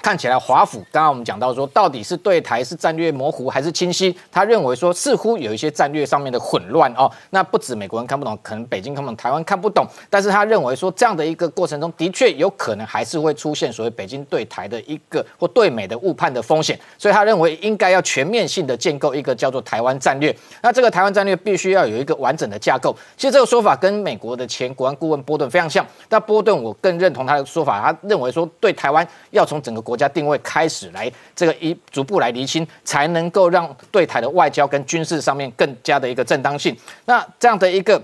[0.03, 4.17] 看起来华府刚刚我们讲到说，到底是对台是战略模糊还是清晰？
[4.31, 7.11] 他认为说似乎有一些战略上面的混乱哦。
[7.31, 9.87] 那不止美国人看不懂，可能北京看不懂，台湾看不懂。
[10.09, 16.79] 但是他认为说这样的一个过程中的确有可能还是会出现所谓北京对台的一个或对美的误判的风险。
[16.97, 20.35] 所以他认为应该要全面性的建构一个叫做台湾战略。
[20.63, 22.97] 那这个台湾战略必须要有一个完整的架构。
[23.17, 25.85] 其实这个说法跟美国的前国安顾问波顿非常像。
[26.09, 36.77] 但波顿我更认同他的说法，他认为说对台湾要从整个国家定位开始来，这个一逐步来厘清，才能够让对台的外交跟军事上面更加的一个正当性。
[37.07, 37.99] 那这样的一个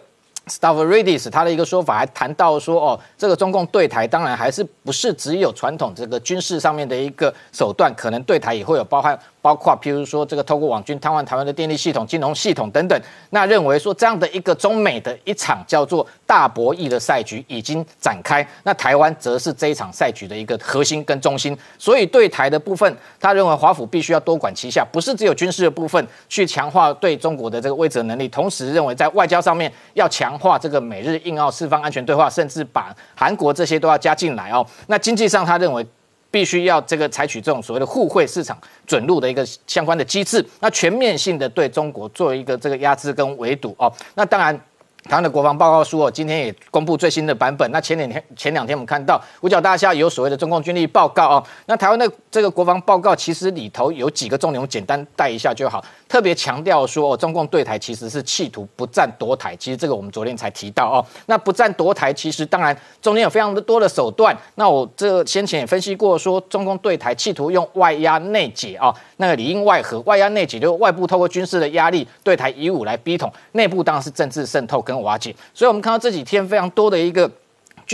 [0.46, 9.18] Stavridis 他的一个说法还谈到说，哦，这个中共对台当然还是不是只有传统这个军事上面的一个手段，可能对台也会有包含。
[9.42, 21.56] 包括譬如说这个透过网军瘫痪台湾的电力系统、金融系统等等，那认为说这样的一个中美的一场叫做大博弈的赛局已经展开，那台湾则是这一场赛局的一个核心跟中心。
[21.78, 34.66] 所以对台的部分，他认为华府必须要多管齐下，不是只有军事的部分去强化对中国的这个威慑能力，同时认为在外交上面要强化这个美日印澳四方安全对话，甚至把韩国这些都要加进来哦。
[34.86, 35.86] 那经济上他认为。
[36.30, 38.58] 必须要这个采取这种所谓的互惠市场
[38.88, 44.60] 准入的一个相关的机制，那全面性的对中国做一个这个压制跟围堵哦，那当然。
[45.04, 47.70] 台湾的国防报告书哦，今天也公布最新的版本。
[47.70, 51.44] 那前两天前两天我们看到五角大厦有所谓的中共军力报告哦。
[51.66, 55.84] 那台湾的这个国防报告其实里头有几个重点，我简单带一下就好。
[56.14, 59.56] 特别强调说，中共对台其实是企图不战夺台。
[59.56, 61.04] 其实这个我们昨天才提到哦。
[61.26, 64.32] 那不战夺台，其实当然中间有非常的多的手段。
[64.54, 74.94] 那我这先前也分析过，说中共对台企图用外压内解啊，那个里应外合，外压内解就是外部透过军事的压力对台以武来逼统，内部当然是政治渗透跟。
[75.02, 77.28] 瓦解，所以我们看到这几天非常多的一个。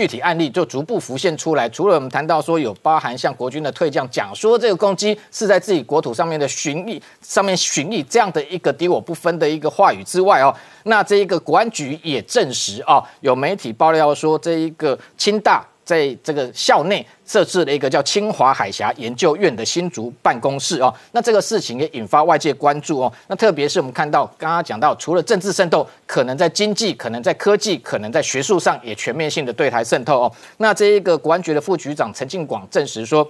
[0.00, 1.68] 具体案例就逐步浮现出来。
[1.68, 15.62] 除了我们谈到说有包含像国军的退将讲说这个攻击是在自己国土上面的巡弋上面巡弋这样的一个敌我不分的一个话语之外哦，那这一个国安局也证实哦，有媒体爆料说这一个清大。
[15.90, 23.12] 在这个校内设置了一个叫清华海峡研究院的新竹办公室哦，那这个事情也引发外界关注哦。
[23.26, 30.32] 那特别是我们看到刚刚讲到，除了政治渗透，可能在经济、可能在科技、可能在学术上也全面性的对台渗透哦。
[30.58, 33.28] 那这一个国安局的副局长陈进广证实说，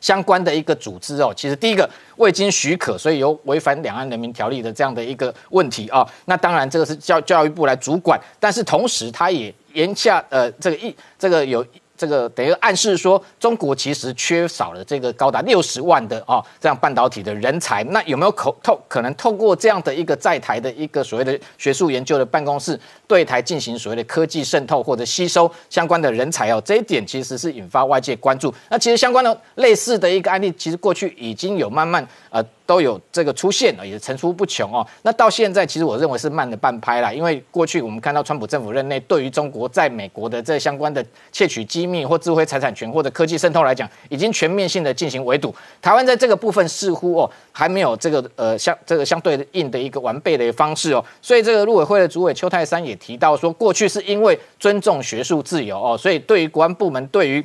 [0.00, 6.04] 相关的一个组织哦，其实第一个未经许可，所以有违反两岸人民条例的这样的一个问题啊。
[6.24, 11.64] 那当然这个是教教育部来主管，但是同时他也言下呃这个一这个有。
[11.96, 17.84] 这个等于暗示说，中国其实缺少了这个高达六十万的啊这样半导体的人才。
[17.84, 26.60] 那有没有可透可能透过这样的一个在台的一个所谓的学术研究的办公室，对台进行所谓的科技渗透或者吸收相关的人才哦？
[26.64, 28.52] 这一点其实是引发外界关注。
[28.68, 32.44] 那其实相关的类似的一个案例，其实过去已经有慢慢呃。
[32.66, 34.86] 都有这个出现了，也层出不穷哦。
[35.02, 45.54] 那到现在，其实我认为是慢了半拍啦，因为过去我们看到川普政府任内，对于中国在美国的这相关的窃取机密或智慧财产权或者科技渗透来讲，已经全面性的进行围堵。
[45.82, 51.04] 台湾在这个部分似乎哦还没有这个呃相这个相对应的一个完备的方式哦。
[51.20, 57.44] 所以这个陆委会的主委邱泰山也提到说，过去是因为尊重学术自由哦，所以对于国安部门对于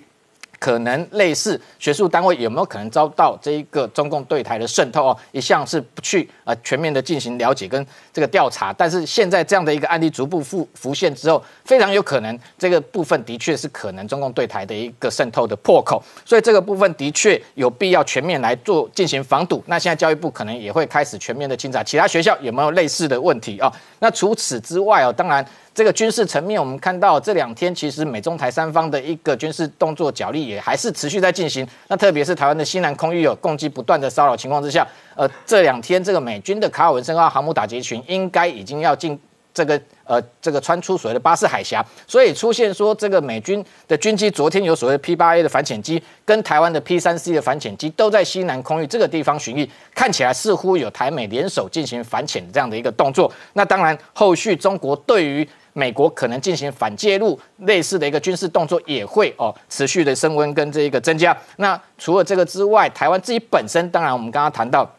[0.60, 5.18] 可能类似学术单位有没有可能遭到这一个中共对台的渗透哦？
[5.32, 19.64] 一向是不去呃全面的进行了解跟这个调查，但是现在这样的一个案例逐步浮浮现之后，非常有可能这个部分的确是可能中共对台的一个渗透的破口，所以这个部分的确有必要全面来做进行防堵。
[19.68, 23.72] 那现在教育部可能也会开始全面的清查其他学校有没有类似的问题啊？
[24.00, 25.46] 那除此之外哦，当然。
[25.80, 31.66] 这个军事层面，我们看到这两天其实美中台三方的一个军事动作角力也还是持续在进行。
[31.88, 39.18] 那特别是台湾的西南空域有攻击不断的骚扰情况之下，呃，这两天这个美军的卡尔文森号航母打击群应该已经要进
[39.54, 53.32] 这个呃这个穿出所谓的巴士海峡，所以出现说这个美军的军机昨天有所谓 P 八 A 的反潜机跟台湾的 P 三 C 的反潜机都在西南空域这个地方巡弋，看起来似乎有台美联手进行反潜这样的一个动作。
[53.54, 61.36] 那当然，后续中国对于美国可能进行反介入类似的一个军事动作，也会哦持续的升温跟这一个增加。
[61.58, 64.90] 那除了这个之外，台湾自己本身，当然我们刚刚谈到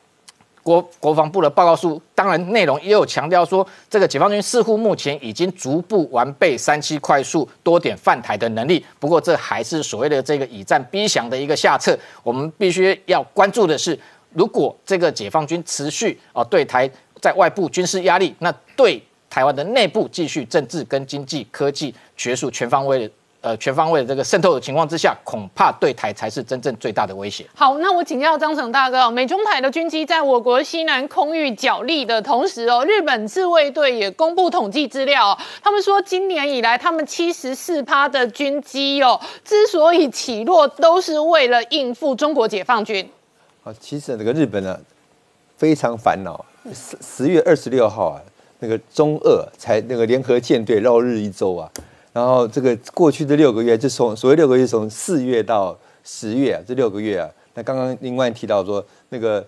[0.63, 8.85] 国国防部的报告书，当然内容也有强调说，这个解放军似乎目前已经逐步完备三期快速多点犯台的能力。
[8.99, 11.99] 不过这还是所谓的这个以战逼降的一个下策。
[12.23, 13.99] 我们必须要关注的是，
[14.33, 16.89] 如果这个解放军持续哦对台
[17.21, 19.03] 在外部军事压力，那对。
[19.31, 27.47] 台湾的内部继续政治跟经济、科技、学术全方位的呃全方位的这个渗透的情况之下，恐怕对台才是真正最大的威胁。
[27.55, 43.09] 好，那我请教张成大哥，美中台的军机在我国西南空域角力的同时哦，日本自卫队也公布统计资料，他们说今年以来他们七十四趴的军机哦，之所以起落，都是为了应付中国解放军。
[43.63, 44.77] 啊，其实这个日本呢
[45.57, 48.21] 非常烦恼，十十月二十六号啊。
[48.61, 51.71] 那个中俄才那个联合舰队绕日一周啊，
[52.13, 59.47] 然后这个过去的六个月，就从所谓六个月，从四月到十月啊，这六个月啊，那刚刚另外提到说，那个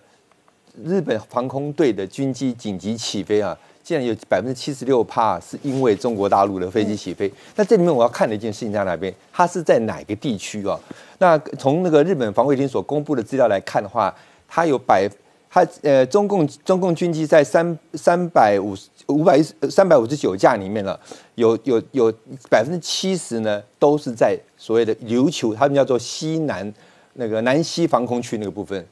[0.83, 7.31] 日本防空队的军机紧急起飞啊，竟然有百分之七十六怕是因为中国大陆的飞机起飞。
[7.55, 9.15] 那这里面我要看的一件事情在哪边？
[9.31, 10.81] 它是在哪个地区啊？
[11.19, 14.15] 那从那个日本防卫厅所公布的资料来看的话，
[14.49, 15.07] 它有百。
[15.55, 20.99] 它呃，中共中共军机在三三百五十五百一三百五十九架里面呢，
[21.35, 22.11] 有有有
[22.49, 26.73] 百分之七十呢，都是在所谓的琉球，他们叫做西南
[27.13, 28.83] 那个南西防空区那个部分。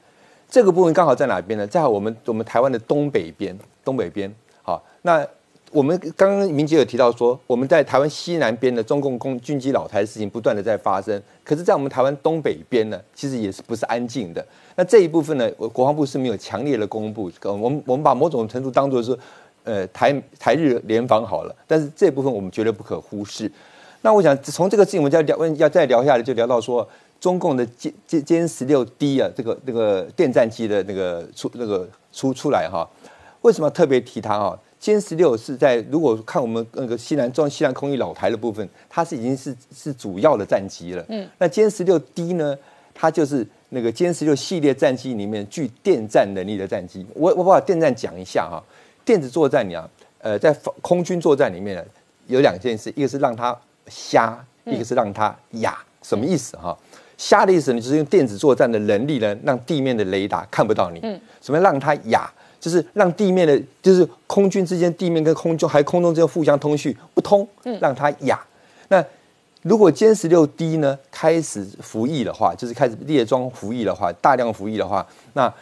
[0.50, 1.66] 这个部分刚好在哪边呢？
[1.66, 4.30] 在我们我们台湾的东北边，东北边。
[4.61, 5.26] 好，那
[5.72, 14.44] 我们刚刚明杰有提到说，我们在台湾西南边的中共空军机老台的事情不断的在发生，可是，在我们台湾东北边呢，其实也是不是安静的。
[14.74, 17.30] 那这一部分呢，我国防部是没有强烈的公布。
[17.44, 19.16] 我们我们把某种程度当做是，
[19.62, 21.54] 呃，台台日联防好了。
[21.68, 23.50] 但是这部分我们绝对不可忽视。
[24.02, 26.86] 那我想从这个事情，我们再聊，要再聊下来，就聊到说
[27.20, 32.88] 中共的歼歼歼十六 D 啊，这个这个电战机的那个出那个出出来哈。
[33.42, 34.58] 为什么特别提它啊？
[34.81, 41.05] 歼十六是在如果看我们那个西南中西南空域老台的部分，它是已经是是主要的战机了。
[41.09, 41.28] 嗯。
[41.39, 42.57] 那歼十六 D 呢，
[42.95, 43.47] 它就是。
[43.72, 48.61] 那个歼十六系列战机里面具电战能力的战机，我我把电战讲一下哈。
[49.05, 50.53] 电子作战，你啊，呃，在
[50.83, 51.85] 空军作战里面呢
[52.26, 53.57] 有两件事，一个是让它
[53.87, 55.78] 瞎一个是让它哑。
[56.03, 56.76] 什么意思哈？
[57.16, 60.99] 瞎的意思呢，就是用电子作战的能力呢，让地面的雷达看不到你。
[61.05, 62.28] 嗯，什么让它哑？
[62.61, 67.48] 就是让地面的，就是空军之间，地面跟空中还空中之间互相通讯不通，
[67.80, 68.38] 让它哑。
[68.88, 69.04] 那
[69.62, 75.52] 如果歼十六 D 呢开始服役的话，就是开始列装服役的话，大量服役的话，那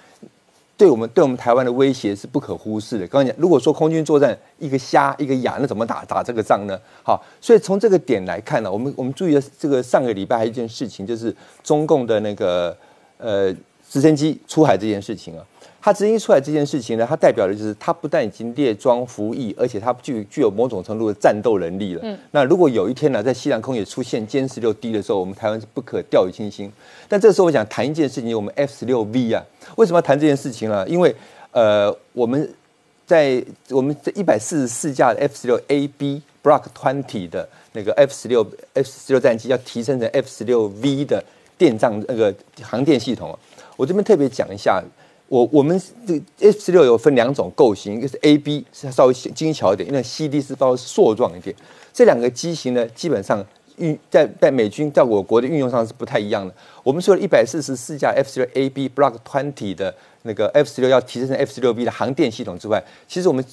[0.77, 3.07] 对我们对我们台湾的威胁是不可忽视的。
[3.09, 6.79] 刚刚讲，如果说空军作战一个瞎一个哑，那怎么打打这个仗呢？
[7.03, 11.35] 好，所以从这个点来看呢，我们我们注意的这个上个礼拜还有一件事情，就是
[11.65, 12.77] 中共的那个
[13.19, 13.53] 呃
[13.91, 15.45] 直升机出海这件事情啊。
[15.81, 22.01] 它执行出来这件事情呢，它代表的就是它不但已经列装服役，而且它具具有某种程度的战斗能力了。
[22.03, 26.71] 嗯，那如果有一天呢，在西南空也出现歼十六 D 的时候，我们台湾是不可掉以轻心。
[27.09, 29.43] 但这时候我想谈一件事情，我们 F 十六 V 啊，
[29.77, 30.87] 为什么要谈这件事情呢？
[30.89, 31.15] 因为
[31.53, 32.53] 呃，我们
[33.07, 41.25] 在我们这一百四十四架 F 十六 AB Block Twenty 的那个 F 十六 F 十六战机要提升成 F 十六 V 的
[41.57, 43.39] 电障那个航电系统，
[43.77, 44.83] 我这边特别讲一下。
[45.29, 51.55] 我我们这 F 十六有分两种构型，一个是 A B 是稍微精巧一点，因为 C D 是稍微硕壮一点。
[51.93, 53.45] 这两个机型呢，基本上
[53.77, 56.55] 运在在美军在我国的运用上是不太一样的。
[56.83, 63.45] 我们说了一百四十四架 F 十六 A B Block Twenty 的那个 F 十六要提升成 F 十六 B 的航电系统之外，其实我们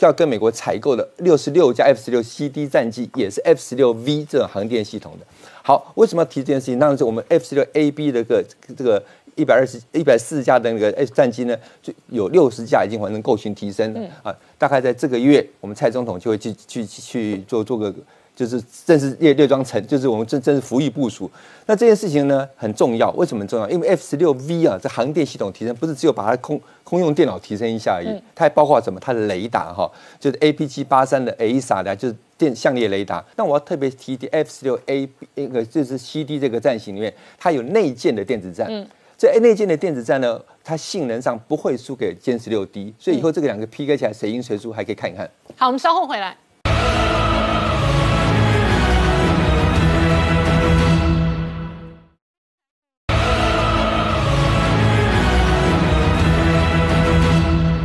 [0.00, 5.26] 要跟美国采购的六十六架 F 十六 C D 战机也是 F 十六 V 这种航电系统的。
[5.62, 6.78] 好，为什么要提这件事情？
[6.78, 8.44] 当然是我们 F 十六 A B 的个
[8.76, 9.02] 这个。
[9.38, 14.34] 一百二十一百四十架的那个 F 战机呢，就有六十架已经完成构型提升了啊！
[14.58, 17.94] 大概在这个月，我们蔡总统就会去去去做做个，
[18.34, 21.30] 就是正式列列装成，就是我们正正式服役部署。
[21.66, 23.70] 那这件事情呢很重要，为什么重要？
[23.70, 28.98] 因为 F 十六 V 啊，这航电系统提升不是只有把它空空用电脑提升一下而已，它还包括什么？
[28.98, 33.24] 它的雷达哈，就是 APG 八三的 ASA 的，就是电相列雷达。
[33.36, 38.68] 那我要特别提提 F 十六 A 那个就是 CD 这个战型里面，它有内建的电子战。
[39.20, 45.28] 这内建的电子战呢，它性能上不会输给歼十六 D，所以以后这个两个 PK 起来谁赢谁输还可以看一看。
[45.56, 46.36] 好，我们稍后回来。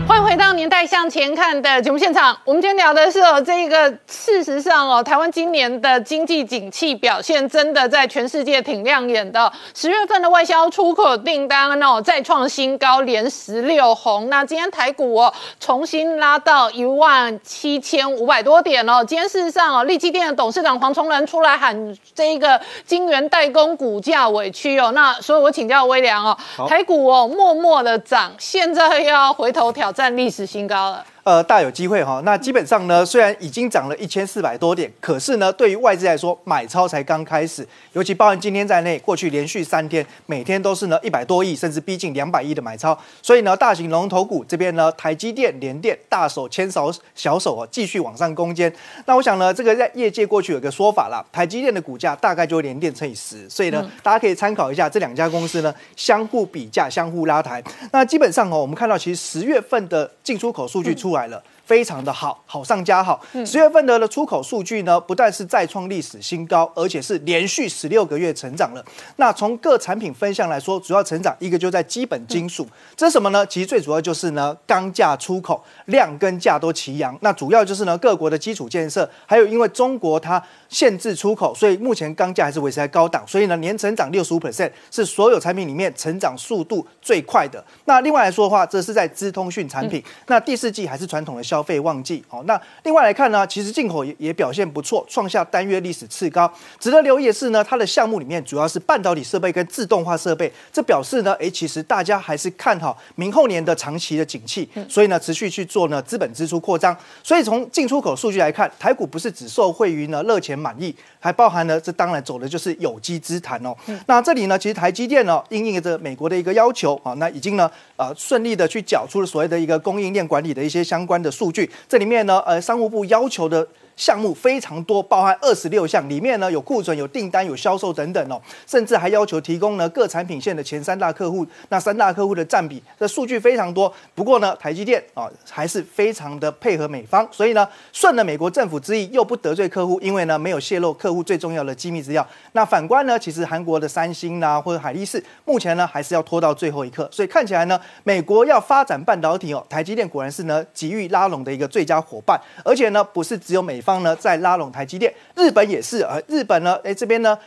[0.08, 9.52] 欢迎回到年代向前看的节目现场，我们今天聊的是哦，这个事实上哦，台湾今年的经济景气表现真的在全世界挺亮眼的。
[9.76, 14.30] 十月份的外销出口订单哦再创新高，连十六红。
[14.30, 19.04] 那今天台股哦重新拉到一万七千五百多点哦。
[19.04, 24.94] 今天事实上哦，立基电的董事长黄崇仁出来喊这个晶圆代工股价委屈哦。
[24.94, 26.38] 那所以我请教微良哦，
[26.70, 30.48] 台股哦默默的涨，现在又要回头挑战历史。
[30.54, 31.13] 新高了。
[31.24, 32.22] 呃，大有机会哈。
[32.26, 37.66] 那基本上呢，虽然已经涨了一千四百多点，可是呢，对于外资来说，买超才刚开始。
[37.94, 42.98] 尤其包含今天在内，过去连续三天，每天都是呢一百多亿，甚至逼近两百亿的买超。
[43.22, 48.72] 所以呢，大型龙头股这边呢，台积电、联电大手牵手小手啊，继续往上攻坚。
[49.06, 53.50] 那我想呢，这个在业界过去有个说法啦，台积电的股价大概就联电乘以十。
[53.50, 57.64] 所以呢，大家可以参考一下这两家公司呢，相互比价、相互拉抬。
[57.94, 61.44] 那基本上哦，我们看到其实十月份的进出口数据出来了。
[61.66, 63.22] 非常的好，好上加好。
[63.46, 68.84] 十月份的的出口数据呢，不但是再创历史新高，而且是连续十六个月成长了。
[69.16, 73.46] 那从各产品分项来说，主要成长一个就在基本金属，这是什么呢？
[73.48, 77.18] 其实最主要就是呢，钢价出口量跟价都齐扬。
[77.22, 80.44] 那主要就是呢，各国的基础建设，还有因为中国它。
[80.70, 87.64] 限制出口，所以目前钢价还是维持在高档，所以呢年成长六十五 percent 是所有产品里面成长速度最快的。
[87.86, 90.04] 那另外来说的话，这是在资通讯产品。
[90.26, 92.42] 那第四季还是传统的消费旺季好。
[92.46, 96.52] 那另外来看呢，其实进口也也表现不错，创下单月历史次高。
[96.80, 106.98] 值得留意的是呢，它的项目里面主要是半导体设备跟自动化设备，这表示呢，哎，其实大家还是看好明后年的长期的景气，所以呢持续去做呢资本支出扩张。
[107.22, 110.58] 所以从进出口数据来看，台股不是只受惠于呢热钱。
[110.64, 113.76] 满意，还包含呢这当然走的就是有机之谈哦。
[114.06, 121.70] 那这里呢，其实台积电呢，应应着美国的一个要求啊，那已经呢，呃，顺利的去缴出了所谓的一个供应链管理的一些相关的数数据。
[121.90, 123.68] 这里面呢，呃，商务部要求的。
[123.96, 133.94] 项目非常多，包含二十六项，里面呢有库存、有订单、有销售等等哦，甚至还要求提供呢各产品线的前三大客户，那三大客户的占比，这数据非常多。
[134.16, 142.28] 不过呢，台积电啊还是非常的配合美方，所以呢顺了美国政府之意，又不得罪客户，因为呢没有泄露客户最重要的机密资料。
[142.54, 147.08] 那反观呢，其实韩国的三星呐或者海力士，目前呢还是要拖到最后一刻。
[147.12, 153.83] 所以看起来呢，美国要发展半导体哦，台积电果然是呢急于拉拢的一个最佳伙伴，而且呢不是只有美。
[153.84, 157.38] 方呢在拉拢台积电，日本也是，啊日本呢，哎这边呢。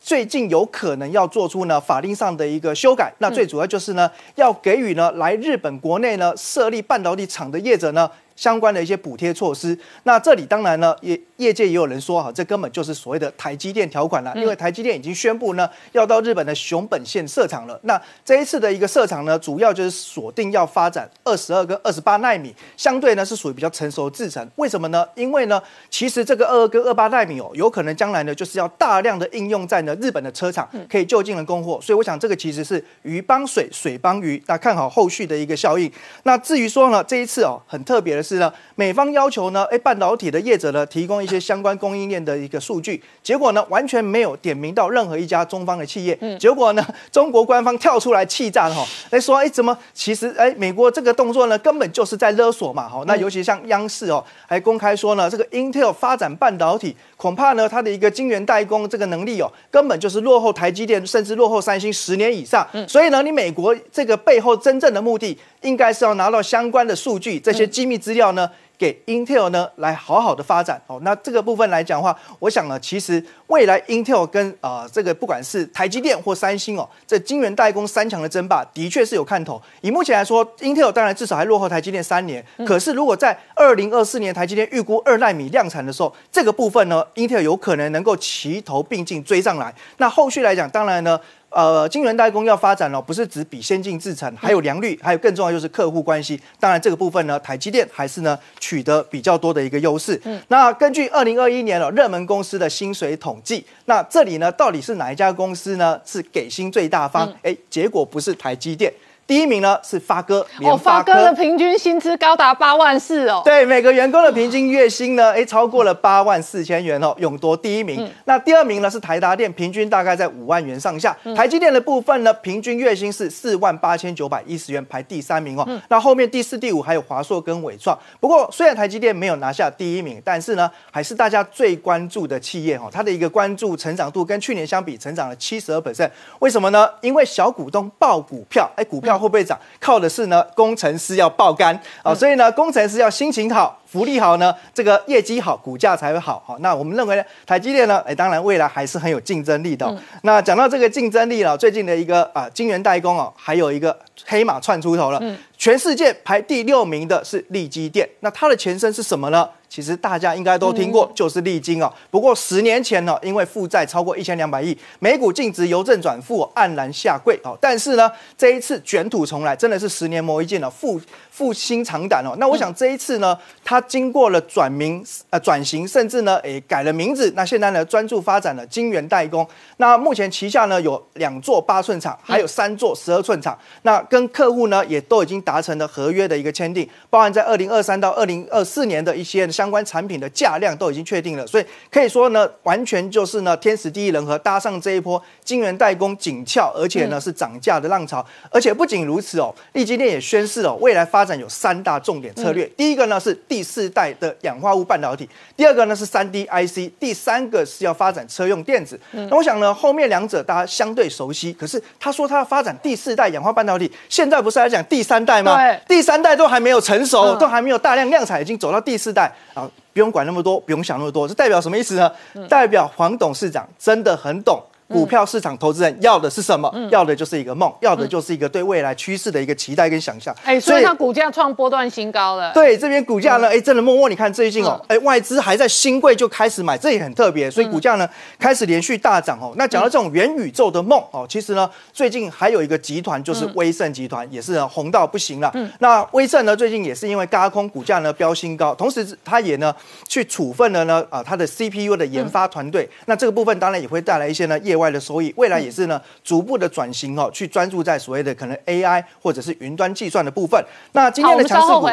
[0.00, 8.08] 最近有可能要做出呢法令上的一个修改，那最主要就是呢，要给予呢来日本国内呢设立半导体厂的业者呢。
[8.36, 17.78] 相关的一些补贴措施，那这里当然呢，也业界也有人说哈，这根本就是所谓的台积电条款了，因为台积电已经宣布呢，要到日本的熊本县设厂了。
[17.82, 24.46] 那这一次的一个设厂呢，主要就是锁定要发展二十二跟二十八纳米，相对呢是属于比较成熟的制程。
[24.56, 25.06] 为什么呢？
[25.14, 31.78] 因为呢，其实这个二二跟二八纳米哦，有可能将来呢就是要大量的应用在呢日本的车厂，可以就近的供货。
[31.80, 34.42] 所以我想这个其实是鱼帮水，水帮鱼。
[34.46, 35.90] 那看好后续的一个效应。
[36.22, 46.16] 那至于说呢，这一次哦，很特别的是呢，美方要求呢，哎，半导体的业者呢，提供一些相关供应链的一个数据，结果呢，完全没有点名到任何一家中方的企业。
[46.22, 53.04] 嗯，结果呢，中国官方跳出来气炸了哈，来说，哎，怎么其实哎，美国这个动作呢，根本就是在勒索嘛，哈。
[53.06, 62.66] 那尤其像央视哦，还公开说呢，这个 Intel 发展半导体，恐怕呢，它的一个晶圆代工这个能力哦，根本就是落后台积电，甚至落后三星十年以上。
[62.72, 68.50] 嗯，所以呢，你美国这个背后真正的目的，应该是要拿到相关的数据，这些机密资料呢。
[68.76, 79.62] 给 Intel 呢来好好的发展哦，那这个部分来讲的话，我想呢，其实未来 Intel 跟啊这个不管是台积电或三星哦，这晶圆代工三强的争霸，的确是有看头。
[79.80, 89.72] 以目前来说，Intel 当然至少还落后台积电三年，可是如果在二零二四年台积电预估二纳米量产的时候，这个部分呢，Intel 有可能能够齐头并进追上来。
[89.98, 91.18] 那后续来讲，当然呢。
[91.54, 96.40] 呃，晶圆代工要发展哦，不是只比先进制程，还有良率，还有更重要就是客户关系。
[96.58, 100.20] 当然这个部分呢，台积电还是呢取得比较多的一个优势。
[100.24, 107.32] 嗯，那根据二零二一年了热门公司的薪水统计，那这里呢到底是哪一家公司呢是给薪最大方？
[107.42, 108.92] 哎，结果不是台积电。
[109.26, 113.40] 第一名呢是发哥，哦，发哥的平均薪资高达八万四哦。
[113.42, 118.06] 对，每个员工的平均月薪呢，哎，超过了八万四千元哦，勇夺第一名。
[118.26, 121.16] 那第二名呢是台达电，平均大概在五万元上下。
[121.34, 125.66] 台积电的部分呢，平均月薪是四万八千九百一十元，排第三名哦。
[125.88, 127.98] 那后面第四、第五还有华硕跟伟创。
[128.20, 132.90] 不过虽然台积电没有拿下第一名，但是呢，还是大家最关注的企业哦。
[132.92, 136.10] 它的一个关注成长度跟去年相比，成长了七十二 percent。
[136.40, 136.86] 为什么呢？
[137.00, 139.13] 因为小股东报股票，哎，股票。
[139.18, 139.58] 会不会涨？
[139.80, 143.80] 靠的是呢，工程师要爆肝啊，所以呢，工程师要心情好。
[143.86, 146.42] 福利好呢，这个业绩好，股价才会好。
[146.44, 149.96] 好，那我们认为呢，台积电呢，哎，当然未来还是很有竞争力的。
[150.22, 153.96] 那讲到这个竞争力了，最近的一个啊，晶圆代工哦，还有一个
[154.26, 155.22] 黑马窜出头了。
[155.56, 159.48] 全世界排第六名的是利基电，那它的前身是什么呢？
[159.74, 161.92] 其实大家应该都听过，就是利金哦。
[162.08, 167.36] 不过十年前呢，因为负债超过一千两百亿，每股净值由正转负，黯然下跪。
[167.42, 168.08] 哦，但是呢，
[168.38, 172.36] 这一次卷土重来，真的是十年磨一剑了，复复兴长胆哦。
[172.38, 177.32] 那我想这一次呢，它经过了转名呃转型，甚至呢，诶改了名字。
[177.34, 179.44] 那现在呢，专注发展了晶圆代工。
[179.78, 183.58] 那目前旗下呢有两座八寸厂，还有三座十二寸厂。
[183.82, 191.46] 那跟客户呢也都已经达成了合约的一个签订，包含在二零二三到二零二四年的一些相关产品的价量都已经确定了。
[191.46, 198.24] 所以可以说呢，完全就是呢天时地利人和，搭上这一波晶圆代工紧俏，而且呢是涨价的浪潮。
[198.50, 202.64] 而且不仅如此哦，立基电也宣示哦未来发展有三大重点策略。
[202.76, 208.98] 第一个呢是第四代的氧化物半导体，第二个呢是三 D IC，第三个是要发展车用电子。
[209.12, 215.56] 那我想呢，后面两者大家相对熟悉，可是他说他要发展第四代氧化半导体，现在不是来讲第三代吗？
[215.56, 219.70] 对，第三代都还没有成熟，都还没有大量量产，已经走到第四代啊！
[219.92, 222.12] 不用管那么多，不用想那么多，这代表什么意思呢？
[222.48, 224.62] 代表黄董事长真的很懂。
[224.94, 226.72] 股票市场投资人要的是什么？
[226.88, 230.32] 要的就是一个梦，要的就是一个对未来趋势的一个期待跟想象。
[230.44, 232.52] 哎，所以它股价创波段新高了。
[232.52, 237.50] 对，这边股价呢，哎，真的默默你看最近哦，哎，外资还在新贵就开始买，这也很特别。
[237.50, 239.52] 所以股价呢开始连续大涨哦。
[239.56, 245.50] 那讲到这种元宇宙的梦哦，其实呢最近还有一个集团就是威盛集团，也是红到不行了。
[245.54, 249.74] 嗯那威盛呢最近也是因为高空股价呢飙新高，同时它也呢
[250.06, 252.88] 去处分了呢啊它的 CPU 的研发团队。
[253.06, 254.74] 那这个部分当然也会带来一些呢业。
[254.84, 260.62] 外的收益，未来也是呢，逐步的转型哦，去专注在所谓的可能 AI 或者是云端计算的部分。
[260.92, 261.88] 那今天的强势股。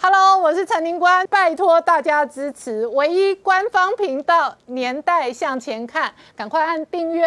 [0.00, 7.22] Hello，我是陈宁官，拜托大家支持唯一官方频道《年代向前看》，赶快按订阅。